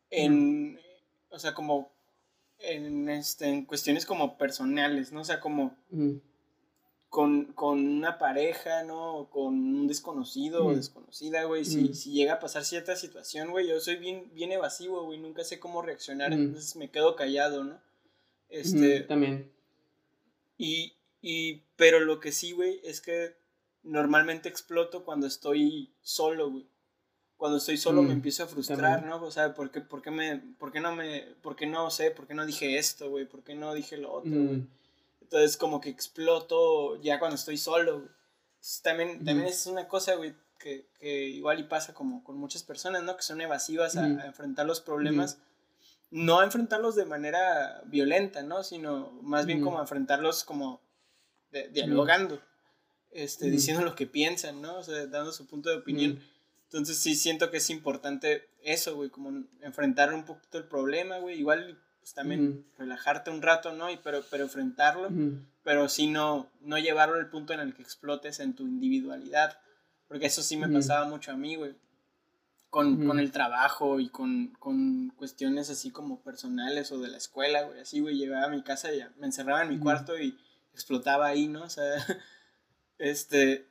[0.09, 0.79] en,
[1.29, 1.91] o sea, como
[2.59, 5.21] en, este, en cuestiones como personales, ¿no?
[5.21, 5.75] O sea, como
[7.09, 9.29] con, una pareja, ¿no?
[9.31, 11.63] Con un desconocido o desconocida, güey.
[11.63, 15.19] Si, si, llega a pasar cierta situación, güey, yo soy bien, bien evasivo, güey.
[15.19, 17.79] Nunca sé cómo reaccionar, entonces me quedo callado, ¿no?
[18.49, 19.01] Este.
[19.01, 19.51] También.
[20.57, 23.35] Y, y, pero lo que sí, güey, es que
[23.83, 26.67] normalmente exploto cuando estoy solo, güey.
[27.37, 29.21] Cuando estoy solo me empiezo a frustrar, ¿no?
[29.21, 32.11] O sea, ¿por qué, por qué me, por qué no me, por qué no sé,
[32.11, 33.25] por qué no dije esto, güey?
[33.25, 34.67] ¿Por qué no dije lo otro, güey?
[35.21, 38.07] Entonces como que exploto ya cuando estoy solo,
[38.81, 43.03] también, también es una cosa, güey, que, que, igual y pasa como con muchas personas,
[43.03, 43.15] ¿no?
[43.15, 45.39] Que son evasivas a, enfrentar los problemas.
[46.11, 48.63] No a enfrentarlos de manera violenta, ¿no?
[48.63, 50.81] Sino más bien como a enfrentarlos como
[51.71, 52.41] dialogando,
[53.11, 54.77] este, diciendo lo que piensan, ¿no?
[54.77, 56.21] O sea, dando su punto de opinión.
[56.75, 61.39] Entonces sí siento que es importante eso, güey, como enfrentar un poquito el problema, güey.
[61.39, 63.89] Igual pues también relajarte un rato, ¿no?
[63.89, 65.07] Y pero, pero enfrentarlo,
[65.63, 69.57] pero sí no, no llevarlo al punto en el que explotes en tu individualidad,
[70.09, 71.77] porque eso sí me pasaba mucho a mí, güey,
[72.69, 77.63] con, con, el trabajo y con, con, cuestiones así como personales o de la escuela,
[77.63, 80.37] güey, así, güey, llegaba a mi casa y me encerraba en mi cuarto y
[80.73, 81.63] explotaba ahí, ¿no?
[81.63, 81.93] O sea,
[82.97, 83.69] este...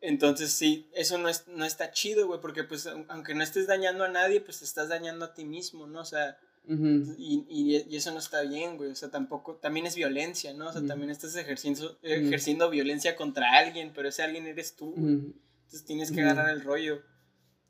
[0.00, 4.04] Entonces sí, eso no, es, no está chido, güey, porque pues aunque no estés dañando
[4.04, 6.00] a nadie, pues te estás dañando a ti mismo, ¿no?
[6.00, 6.38] O sea,
[6.68, 8.90] y, y, eso no está bien, güey.
[8.90, 10.68] O sea, tampoco, también es violencia, ¿no?
[10.68, 15.84] O sea, también estás ejerciendo, ejerciendo violencia contra alguien, pero ese alguien eres tú, Entonces
[15.86, 17.02] tienes que agarrar el rollo.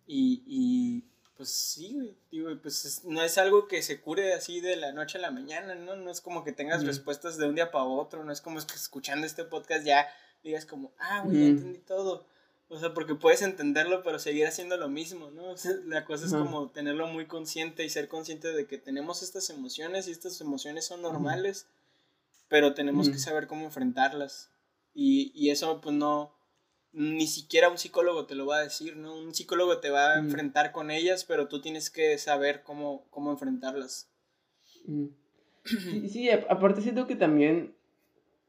[0.05, 1.05] Y, y
[1.37, 2.19] pues sí, güey.
[2.33, 5.77] Digo, pues no es algo que se cure así de la noche a la mañana,
[5.77, 5.95] ¿no?
[5.95, 8.25] No es como que tengas respuestas de un día para otro.
[8.25, 10.09] No es como que escuchando este podcast ya
[10.43, 12.27] digas como, ah, güey, ya entendí todo.
[12.71, 15.55] O sea, porque puedes entenderlo, pero seguir haciendo lo mismo, ¿no?
[15.87, 20.07] la cosa es como tenerlo muy consciente y ser consciente de que tenemos estas emociones
[20.07, 21.67] y estas emociones son normales,
[22.49, 24.51] pero tenemos que saber cómo enfrentarlas.
[24.93, 26.35] Y, y, eso, pues no,
[26.93, 29.15] ni siquiera un psicólogo te lo va a decir, ¿no?
[29.15, 33.31] Un psicólogo te va a enfrentar con ellas, pero tú tienes que saber cómo, cómo
[33.31, 34.11] enfrentarlas.
[35.65, 37.75] Sí, sí, aparte siento que también,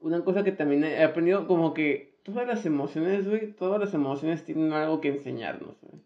[0.02, 4.43] una cosa que también he aprendido, como que todas las emociones, güey, todas las emociones
[4.43, 6.02] tienen algo que enseñarnos, güey.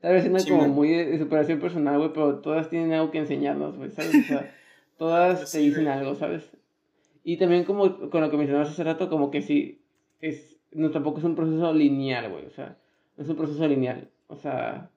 [0.00, 3.76] Tal vez no como muy de, superación personal, güey, pero todas tienen algo que enseñarnos,
[3.76, 4.14] güey, ¿sabes?
[4.14, 4.54] O sea,
[4.98, 6.50] todas te dicen algo, ¿sabes?
[7.24, 9.82] Y también como con lo que mencionabas hace rato, como que sí,
[10.20, 12.76] es, no tampoco es un proceso lineal, güey, o sea,
[13.16, 14.90] no es un proceso lineal, o sea,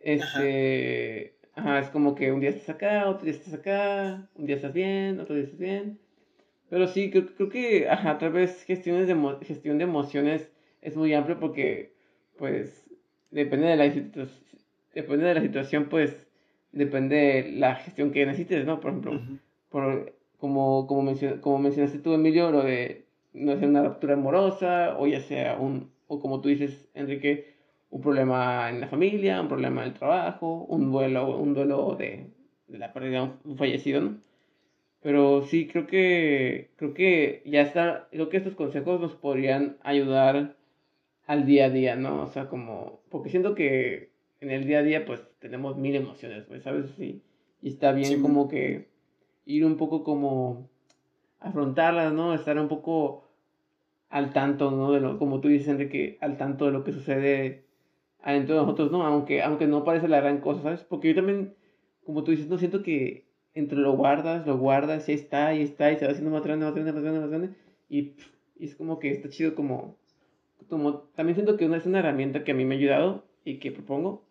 [0.00, 4.56] este, ajá, es como que un día estás acá, otro día estás acá, un día
[4.56, 6.00] estás bien, otro día estás bien,
[6.68, 11.14] pero sí, creo, creo que ajá, a través gestiones de gestión de emociones es muy
[11.14, 11.92] amplio porque,
[12.38, 12.88] pues,
[13.30, 13.84] depende de la
[14.94, 16.26] depende de la situación, pues,
[16.72, 18.80] depende de la gestión que necesites, ¿no?
[18.80, 19.20] Por ejemplo,
[19.70, 25.06] por, como, como, como mencionaste tú, Emilio, lo de no sea una ruptura amorosa, o
[25.06, 27.54] ya sea un, o como tú dices, Enrique,
[27.90, 32.30] un problema en la familia, un problema en el trabajo, un duelo, un duelo de,
[32.68, 34.18] de la pérdida de un fallecido, ¿no?
[35.02, 40.56] Pero sí, creo que, creo que ya está, creo que estos consejos nos podrían ayudar
[41.26, 42.22] al día a día, ¿no?
[42.22, 46.44] O sea, como, porque siento que en el día a día pues tenemos mil emociones,
[46.44, 46.90] pues, ¿sabes?
[46.96, 47.22] Sí,
[47.62, 48.88] y está bien como que
[49.44, 50.68] ir un poco como
[51.40, 52.34] afrontarlas, ¿no?
[52.34, 53.24] Estar un poco
[54.08, 54.92] al tanto, ¿no?
[54.92, 57.64] De lo, como tú dices, Enrique, al tanto de lo que sucede
[58.22, 59.04] adentro de nosotros, ¿no?
[59.04, 60.84] Aunque, aunque no parece la gran cosa, ¿sabes?
[60.84, 61.54] Porque yo también,
[62.04, 63.25] como tú dices, no siento que
[63.56, 66.44] entre lo guardas, lo guardas, y ahí está, ahí está, y se va haciendo más
[66.44, 67.50] grande, más grande, más grande, más grande,
[67.88, 68.14] y,
[68.60, 69.96] es como que está chido como,
[70.68, 73.72] como, también siento que es una herramienta que a mí me ha ayudado y que
[73.72, 74.24] propongo,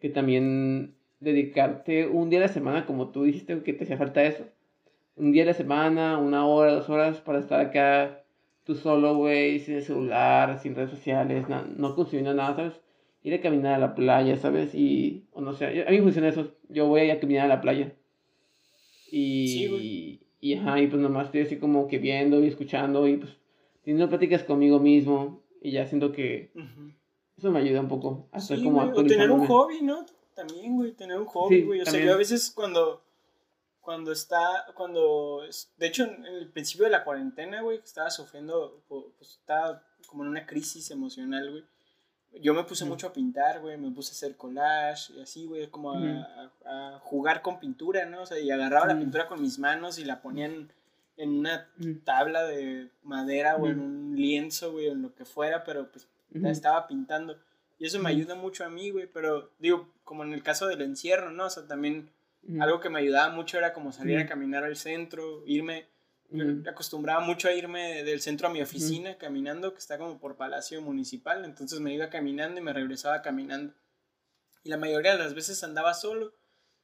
[0.00, 4.22] que también dedicarte un día a la semana, como tú dijiste, que te hacía falta
[4.22, 4.44] eso,
[5.16, 8.22] un día a la semana, una hora, dos horas para estar acá
[8.64, 12.80] tú solo, güey, sin el celular, sin redes sociales, no consumiendo nada, ¿sabes?
[13.22, 14.74] Ir a caminar a la playa, ¿sabes?
[14.74, 17.60] Y, o no sé, a mí me funciona eso, yo voy a caminar a la
[17.60, 17.92] playa.
[19.14, 23.18] Y, sí, y, ajá, y pues nomás estoy así como que viendo y escuchando y
[23.18, 23.30] pues
[23.84, 26.50] teniendo pláticas conmigo mismo y ya siento que
[27.36, 30.06] eso me ayuda un poco a sí, como o tener un hobby, ¿no?
[30.34, 31.82] También, güey, tener un hobby, güey.
[31.82, 33.02] o sea, yo a veces cuando
[33.82, 35.42] cuando está, cuando,
[35.76, 40.30] de hecho, en el principio de la cuarentena, güey, estaba sufriendo, pues estaba como en
[40.30, 41.64] una crisis emocional, güey.
[42.40, 45.68] Yo me puse mucho a pintar, güey, me puse a hacer collage y así, güey,
[45.68, 48.22] como a, jugar con pintura, ¿no?
[48.22, 50.70] O sea, y agarraba la pintura con mis manos y la ponían
[51.16, 51.68] en una
[52.04, 56.50] tabla de madera o en un lienzo, güey, en lo que fuera, pero pues la
[56.50, 57.36] estaba pintando.
[57.78, 60.82] Y eso me ayuda mucho a mí, güey, pero digo, como en el caso del
[60.82, 61.46] encierro, ¿no?
[61.46, 62.08] O sea, también
[62.60, 65.86] algo que me ayudaba mucho era como salir a caminar al centro, irme,
[66.68, 70.80] acostumbraba mucho a irme del centro a mi oficina caminando, que está como por Palacio
[70.80, 73.74] Municipal, entonces me iba caminando y me regresaba caminando.
[74.64, 76.34] Y la mayoría de las veces andaba solo.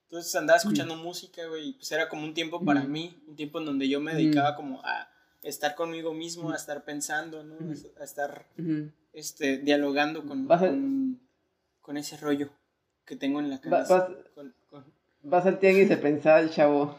[0.04, 3.58] Entonces andaba escuchando música, güey, y pues era como un tiempo para mí, un tiempo
[3.58, 5.10] en donde yo me dedicaba como a
[5.42, 7.56] estar conmigo mismo, a estar pensando, ¿no?
[8.00, 8.46] A estar
[9.12, 10.46] este, dialogando con,
[11.82, 12.48] con, ese rollo
[13.04, 14.08] que tengo en la cabeza.
[15.22, 16.96] Vas al tianguis pensar, chavo.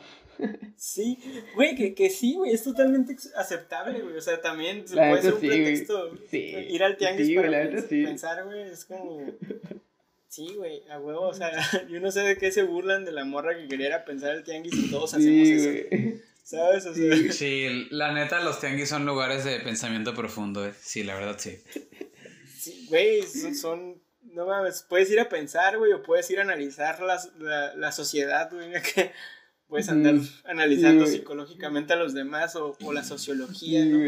[0.78, 1.20] Sí,
[1.56, 4.16] güey, que, que sí, güey, es totalmente aceptable, güey.
[4.16, 6.18] O sea, también se puede ser un pretexto.
[6.32, 9.28] Ir al tianguis para pensar, güey, es como.
[10.28, 11.52] Sí, güey, a huevo, o sea,
[11.90, 14.74] yo no sé de qué se burlan de la morra que quería pensar el tianguis
[14.76, 16.22] y todos hacemos eso.
[16.44, 16.86] ¿Sabes?
[16.86, 20.74] O sea, sí, la neta, los tianguis son lugares de pensamiento profundo, eh.
[20.80, 21.60] Sí, la verdad, sí.
[22.58, 24.02] Sí, güey, son
[24.34, 27.20] no mames, puedes ir a pensar, güey, o puedes ir a analizar la,
[27.76, 29.12] la, sociedad, güey, que
[29.70, 30.16] puedes andar
[30.46, 34.00] analizando psicológicamente a los demás o, o la sociología, ¿no?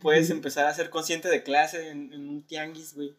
[0.00, 3.14] Puedes empezar a ser consciente de clase en, un tianguis, güey.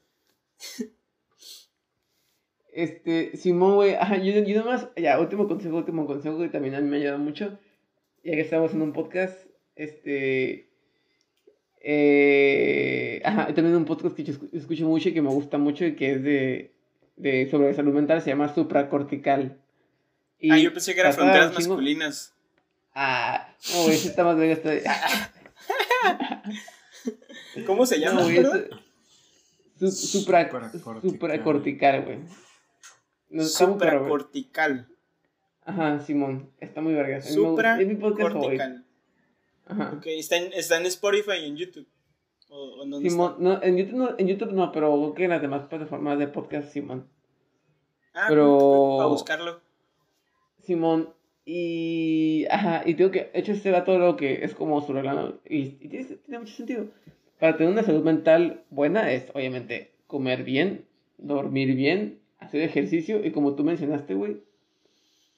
[2.72, 6.82] Este, Simón, güey, ajá, yo, yo nomás, ya, último consejo, último consejo que también a
[6.82, 7.58] mí me ha ayudado mucho,
[8.24, 10.70] ya que estamos en un podcast, este,
[11.82, 15.96] eh, ajá, también un podcast que yo escucho mucho y que me gusta mucho y
[15.96, 16.76] que es de,
[17.16, 19.60] de sobre salud mental, se llama Supracortical.
[20.40, 22.34] Y ah, yo pensé que eran fronteras masculinas.
[22.94, 24.58] Ah, no, ese está más verga.
[27.66, 28.24] ¿Cómo se llama?
[29.80, 30.50] su, supra,
[31.02, 32.20] supracortical, güey.
[33.30, 34.88] No, supracortical.
[35.64, 37.22] Ajá, Simón, está muy verga.
[37.22, 38.86] Supracortical.
[39.66, 39.94] Ajá.
[39.98, 41.88] Ok, ¿Está en, está en Spotify y en YouTube.
[42.50, 45.42] ¿O, dónde Simón, no, en YouTube no, en YouTube no, pero creo que en las
[45.42, 47.10] demás plataformas de podcast, Simón.
[48.14, 48.96] Ah, pero...
[48.98, 49.67] para buscarlo.
[50.64, 51.10] Simón,
[51.50, 52.46] y.
[52.52, 53.30] Ajá, y tengo que.
[53.34, 55.40] Hecho, este todo lo que es como su regalo.
[55.48, 56.88] Y, tiene, tiene, mucho sentido.
[57.40, 60.84] Para tener una salud mental buena es, obviamente, comer bien,
[61.18, 64.42] dormir bien, hacer ejercicio y, como tú mencionaste, güey,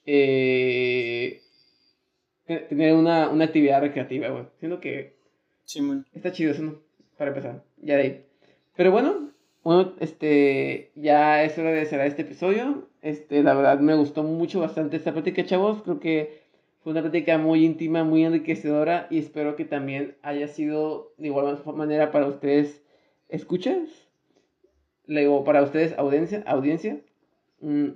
[0.07, 1.41] eh,
[2.47, 4.45] tener una, una actividad recreativa, güey.
[4.57, 5.13] Siendo que
[5.65, 6.07] sí, man.
[6.15, 6.79] está chido eso, ¿no?
[7.19, 7.63] Para empezar.
[7.83, 8.25] Ya de ahí.
[8.75, 9.29] Pero bueno,
[9.69, 12.87] bueno, este, ya es hora de cerrar este episodio.
[13.03, 15.83] Este, la verdad me gustó mucho bastante esta plática, chavos.
[15.83, 16.41] Creo que
[16.81, 21.61] fue una plática muy íntima, muy enriquecedora y espero que también haya sido de igual
[21.75, 22.81] manera para ustedes
[23.27, 24.09] escuchas.
[25.05, 27.01] Luego, para ustedes audiencia, audiencia.
[27.61, 27.89] Mm,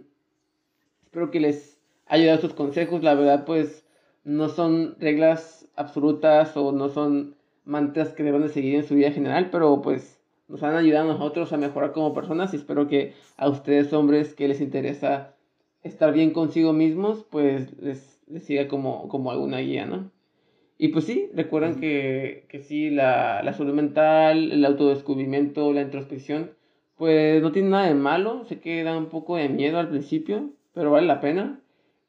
[1.05, 3.01] espero que les haya dado sus consejos.
[3.01, 3.83] La verdad, pues
[4.23, 9.09] no son reglas absolutas o no son mantras que deban de seguir en su vida
[9.09, 13.13] general, pero pues nos han ayudado a nosotros a mejorar como personas y espero que
[13.37, 15.35] a ustedes hombres que les interesa
[15.81, 20.11] estar bien consigo mismos, pues les, les siga como, como alguna guía, ¿no?
[20.77, 26.51] Y pues sí, recuerden que, que sí, la, la salud mental, el autodescubrimiento, la introspección,
[26.97, 30.49] pues no tiene nada de malo, sé que da un poco de miedo al principio,
[30.73, 31.59] pero vale la pena.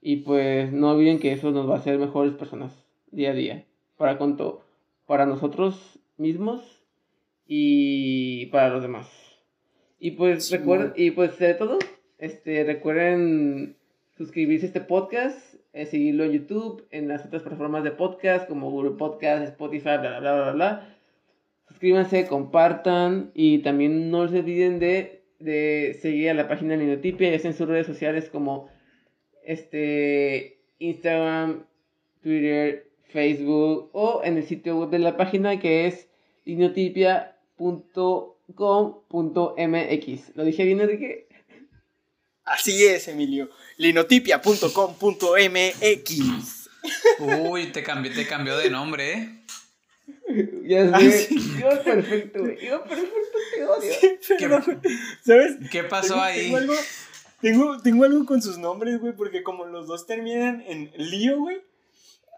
[0.01, 2.72] Y pues no olviden que eso nos va a hacer mejores personas
[3.11, 3.64] día a día.
[3.97, 4.62] Para, conto,
[5.07, 6.73] para nosotros mismos
[7.47, 9.09] y para los demás.
[9.99, 11.78] Y pues recuerden, y pues de todo,
[12.18, 13.76] este, recuerden
[14.16, 18.70] suscribirse a este podcast, eh, seguirlo en YouTube, en las otras plataformas de podcast como
[18.70, 20.97] Google Podcast, Spotify, bla, bla, bla, bla, bla.
[21.68, 27.30] Suscríbanse, compartan y también no se olviden de, de seguir a la página de Linotipia,
[27.30, 28.68] ya sea en sus redes sociales como
[29.45, 31.64] este, Instagram,
[32.22, 36.09] Twitter, Facebook o en el sitio web de la página que es
[37.64, 40.36] linotipia.com.mx.
[40.36, 41.26] ¿Lo dije bien, Enrique?
[42.44, 43.48] Así es, Emilio.
[43.78, 46.68] linotipia.com.mx.
[47.48, 49.40] Uy, te cambió, te cambió de nombre, ¿eh?
[50.66, 51.54] Ya Ah, sé, sí.
[51.58, 52.62] iba perfecto, güey.
[52.66, 53.92] Iba perfecto, te odio.
[54.38, 54.62] Pero,
[55.24, 55.56] ¿Sabes?
[55.70, 56.42] ¿Qué pasó Tengo- ahí?
[56.44, 56.74] Tengo algo,
[57.40, 61.62] tengo, tengo algo con sus nombres, güey, porque como los dos terminan en lío, güey,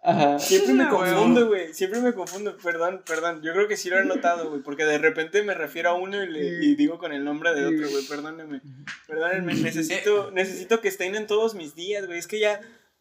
[0.03, 0.39] Ajá.
[0.41, 4.05] siempre me confundo, güey, siempre me confundo, perdón, perdón, yo creo que sí lo he
[4.05, 7.25] notado, güey, porque de repente me refiero a uno y, le, y digo con el
[7.25, 8.61] nombre de otro, güey, perdónenme,
[9.07, 12.61] perdónenme, necesito, necesito que estén en todos mis días, güey, es que ya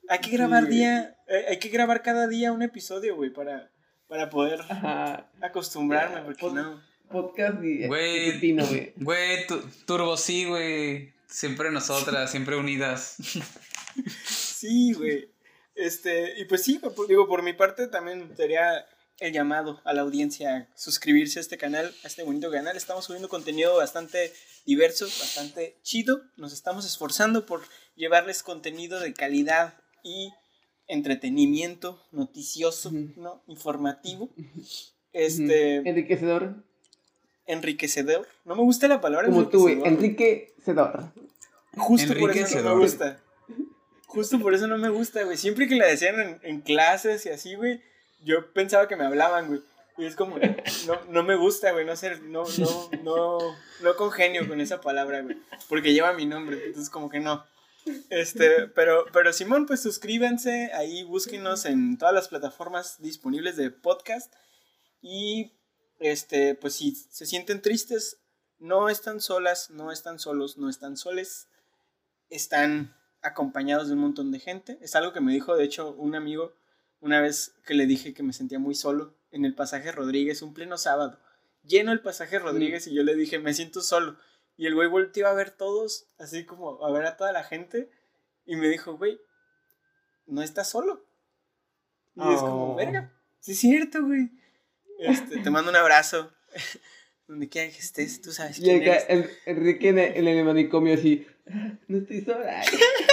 [0.09, 3.69] hay que grabar día, eh, hay que grabar cada día un episodio, güey, para,
[4.07, 5.27] para poder Ajá.
[5.41, 6.81] acostumbrarme, porque no.
[7.09, 7.87] Podcast y
[8.39, 8.93] Tino, güey.
[8.95, 11.13] Güey, tu- Turbo sí, güey.
[11.27, 13.17] Siempre nosotras, siempre unidas.
[14.25, 15.29] Sí, güey.
[15.75, 18.85] Este, y pues sí, por- digo, por mi parte también sería
[19.19, 22.75] el llamado a la audiencia a suscribirse a este canal, a este bonito canal.
[22.77, 24.33] Estamos subiendo contenido bastante
[24.65, 26.21] diverso, bastante chido.
[26.37, 27.61] Nos estamos esforzando por
[27.95, 30.31] llevarles contenido de calidad y
[30.87, 32.91] entretenimiento noticioso.
[33.15, 33.41] ¿no?
[33.47, 34.29] Informativo.
[35.13, 35.77] Este.
[35.77, 36.63] Enriquecedor.
[37.47, 38.27] enriquecedor.
[38.43, 41.11] No me gusta la palabra Como tú, enriquecedor.
[41.77, 42.79] Justo por eso no me Enriquecedor.
[42.79, 43.19] gusta.
[44.07, 45.37] Justo por eso no me gusta, güey.
[45.37, 47.81] Siempre que la decían en, clases y así, güey,
[48.23, 49.61] yo pensaba que me hablaban, güey.
[49.97, 50.37] Y es como,
[50.87, 53.37] no, no me gusta, güey, no ser, no, no, no,
[53.81, 55.37] no congenio con esa palabra, güey.
[55.69, 57.45] Porque lleva mi nombre, entonces como que no.
[58.09, 64.33] Este, pero, pero Simón, pues suscríbanse, ahí búsquenos en todas las plataformas disponibles de podcast.
[65.01, 65.53] Y,
[65.99, 68.17] este, pues si se sienten tristes,
[68.59, 71.47] no están solas, no están solos, no están soles.
[72.29, 72.95] Están
[73.25, 74.77] acompañados de un montón de gente.
[74.81, 76.53] Es algo que me dijo, de hecho, un amigo
[77.01, 80.53] una vez que le dije que me sentía muy solo en el pasaje Rodríguez, un
[80.53, 81.19] pleno sábado.
[81.63, 84.17] Lleno el pasaje Rodríguez y yo le dije, me siento solo.
[84.57, 87.89] Y el güey volteó a ver todos, así como a ver a toda la gente.
[88.45, 89.19] Y me dijo, güey,
[90.25, 91.05] no estás solo.
[92.15, 92.75] Y es como, Oh.
[92.75, 94.29] verga, sí es cierto, güey.
[94.99, 96.31] Este, te mando un abrazo.
[97.27, 99.05] Donde quiera que estés, tú sabes Y quién acá, eres.
[99.09, 101.27] en- Enrique en el, en el manicomio así.
[101.87, 102.63] No estoy sola.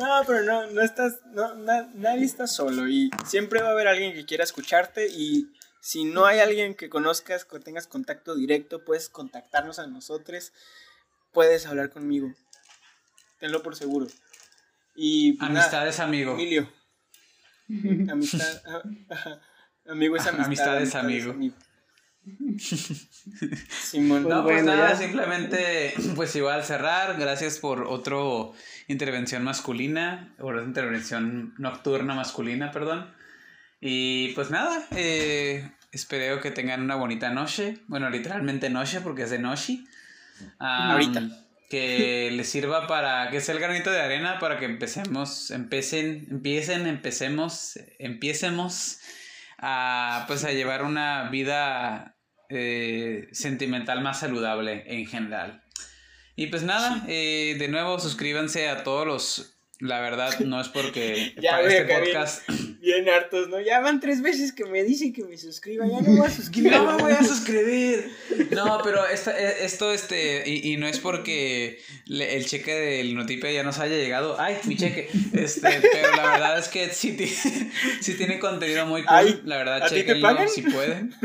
[0.00, 3.86] No, pero no, no estás, no, na- nadie está solo y siempre va a haber
[3.86, 8.82] alguien que quiera escucharte y si no hay alguien que conozcas, que tengas contacto directo,
[8.84, 10.52] puedes contactarnos a nosotros,
[11.32, 12.32] puedes hablar conmigo,
[13.38, 14.06] tenlo por seguro.
[14.94, 16.32] Y pues, nada, Amistades, amigo.
[16.32, 16.68] Emilio,
[18.10, 19.40] amistad, ah,
[19.86, 21.54] amigo es amistad, Amistad es amistad amigo.
[22.58, 24.96] Simón, Pues No, pues bueno, nada, ya.
[24.96, 27.18] simplemente, pues igual cerrar.
[27.18, 28.52] Gracias por otro
[28.88, 33.12] intervención masculina, o otra intervención nocturna masculina, perdón.
[33.80, 37.78] Y pues nada, eh, espero que tengan una bonita noche.
[37.86, 39.84] Bueno, literalmente noche, porque es de noche.
[40.58, 41.22] Ahorita.
[41.70, 46.88] Que les sirva para que sea el granito de arena para que empecemos, empiecen, empiecen,
[46.88, 48.98] empecemos, empiecemos
[49.58, 52.16] a pues a llevar una vida
[52.50, 55.62] eh, sentimental más saludable en general.
[56.36, 59.56] Y pues nada, eh, de nuevo suscríbanse a todos los...
[59.78, 62.42] La verdad no es porque para este podcast
[62.80, 63.60] bien hartos, ¿no?
[63.60, 66.72] Ya van tres veces que me dicen que me suscriba, ya no voy a suscribir.
[66.72, 68.10] No me voy a suscribir.
[68.52, 73.14] No, pero esta- eh, esto, este, y, y no es porque le- el cheque del
[73.14, 74.40] Notipe ya nos haya llegado.
[74.40, 75.08] Ay, mi cheque.
[75.34, 77.16] Este, pero la verdad es que sí,
[78.00, 79.16] sí tiene contenido muy cool.
[79.16, 81.14] Ay, la verdad, ¿a ti te chequenlo si pueden.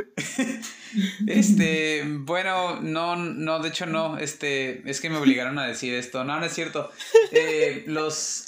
[1.27, 6.23] Este, bueno, no, no, de hecho no, este, es que me obligaron a decir esto.
[6.23, 6.89] No, no es cierto.
[7.33, 8.45] Eh, los...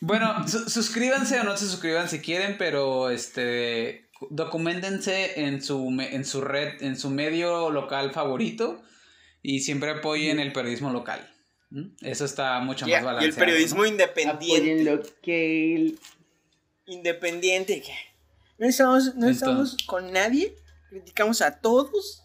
[0.00, 6.24] Bueno, su- suscríbanse o no se suscriban si quieren, pero este documentense en su en
[6.24, 8.82] su red, en su medio local favorito
[9.42, 11.28] y siempre apoyen el periodismo local.
[12.00, 13.26] Eso está mucho más y balanceado.
[13.26, 13.86] el periodismo ¿no?
[13.86, 14.56] independiente.
[14.56, 15.94] Apoyen lo que
[16.86, 17.82] Independiente.
[18.58, 20.54] No estamos, no Entonces- estamos con nadie.
[20.88, 22.22] Criticamos a todos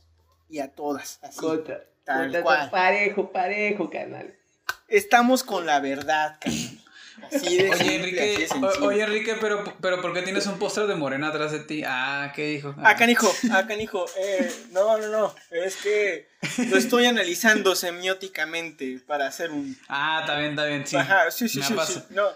[0.50, 1.20] y a todas.
[1.22, 1.38] Así.
[1.38, 2.70] Contra, Tal contra- cual.
[2.72, 4.34] parejo, parejo, canal.
[4.88, 6.73] Estamos con la verdad, carnal.
[7.32, 8.86] Así de Oye simple, así Enrique, de o- sencillo.
[8.88, 11.84] oye Enrique, pero, pero ¿por qué tienes un póster de Morena atrás de ti?
[11.86, 12.74] Ah, ¿qué dijo?
[12.80, 14.06] Ah, canijo, ah, canijo.
[14.18, 15.36] Eh, no, no, no.
[15.52, 16.28] Es que
[16.70, 19.78] lo estoy analizando semióticamente para hacer un.
[19.88, 20.96] Ah, está bien, está bien, sí.
[20.98, 21.94] Ajá, sí, sí, sí, pasa.
[21.94, 22.06] sí.
[22.10, 22.30] No,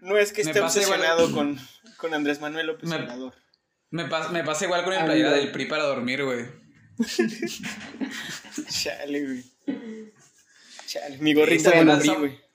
[0.00, 1.58] no es que esté pasa igual- obsesionado con,
[1.96, 3.34] con Andrés Manuel López Me- Obrador.
[3.90, 6.44] Me, pas- me pasa igual con el playera del PRI para dormir, güey.
[8.68, 9.44] Chale, güey.
[10.86, 12.45] Chale, mi gorrita PRI, güey.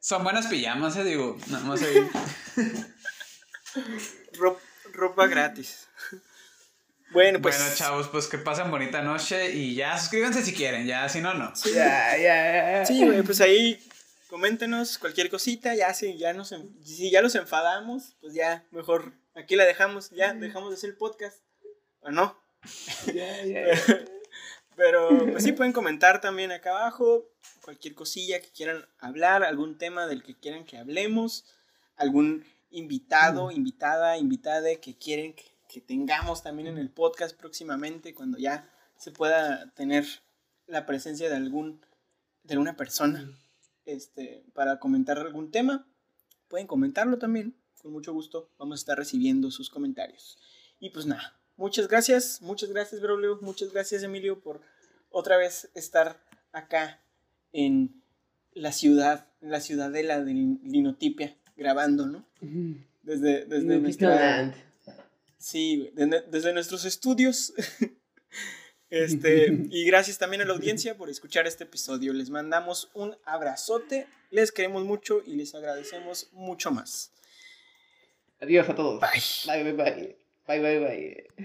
[0.00, 1.36] Son buenas pijamas, eh, digo.
[1.48, 1.96] Nada más ahí.
[4.38, 4.60] Ro-
[4.92, 5.88] ropa gratis.
[7.10, 7.56] Bueno, pues.
[7.56, 11.32] bueno, chavos, pues que pasen bonita noche y ya suscríbanse si quieren, ya, si no,
[11.32, 11.56] no.
[11.56, 12.84] Sí, Ya, ya, ya.
[12.84, 13.82] Sí, güey, pues ahí
[14.28, 19.14] coméntenos cualquier cosita, ya si ya nos en- si ya los enfadamos, pues ya mejor
[19.34, 21.38] aquí la dejamos, ya dejamos de hacer el podcast.
[22.00, 22.38] ¿O no?
[23.06, 24.04] Ya, ya, ya.
[24.78, 27.26] Pero pues sí pueden comentar también acá abajo
[27.62, 31.44] cualquier cosilla que quieran hablar, algún tema del que quieran que hablemos,
[31.96, 38.38] algún invitado, invitada, invitada que quieren que, que tengamos también en el podcast próximamente cuando
[38.38, 40.06] ya se pueda tener
[40.66, 41.84] la presencia de algún
[42.44, 43.28] de una persona
[43.84, 45.86] este para comentar algún tema.
[46.46, 48.50] Pueden comentarlo también, con mucho gusto.
[48.58, 50.38] Vamos a estar recibiendo sus comentarios.
[50.78, 54.62] Y pues nada, muchas gracias, muchas gracias, Braulio, muchas gracias, Emilio, por
[55.10, 56.18] otra vez estar
[56.52, 57.02] acá
[57.52, 58.02] en
[58.54, 62.24] la ciudad, en la ciudadela de Linotipia, grabando, ¿no?
[63.02, 64.14] Desde, desde nuestra...
[64.14, 64.54] Land.
[65.36, 67.52] Sí, güey, desde, desde nuestros estudios.
[68.90, 72.12] Este, y gracias también a la audiencia por escuchar este episodio.
[72.12, 77.12] Les mandamos un abrazote, les queremos mucho y les agradecemos mucho más.
[78.40, 79.00] Adiós a todos.
[79.00, 79.62] Bye.
[79.62, 80.27] Bye, bye, bye.
[80.48, 81.44] Bye, bye, bye.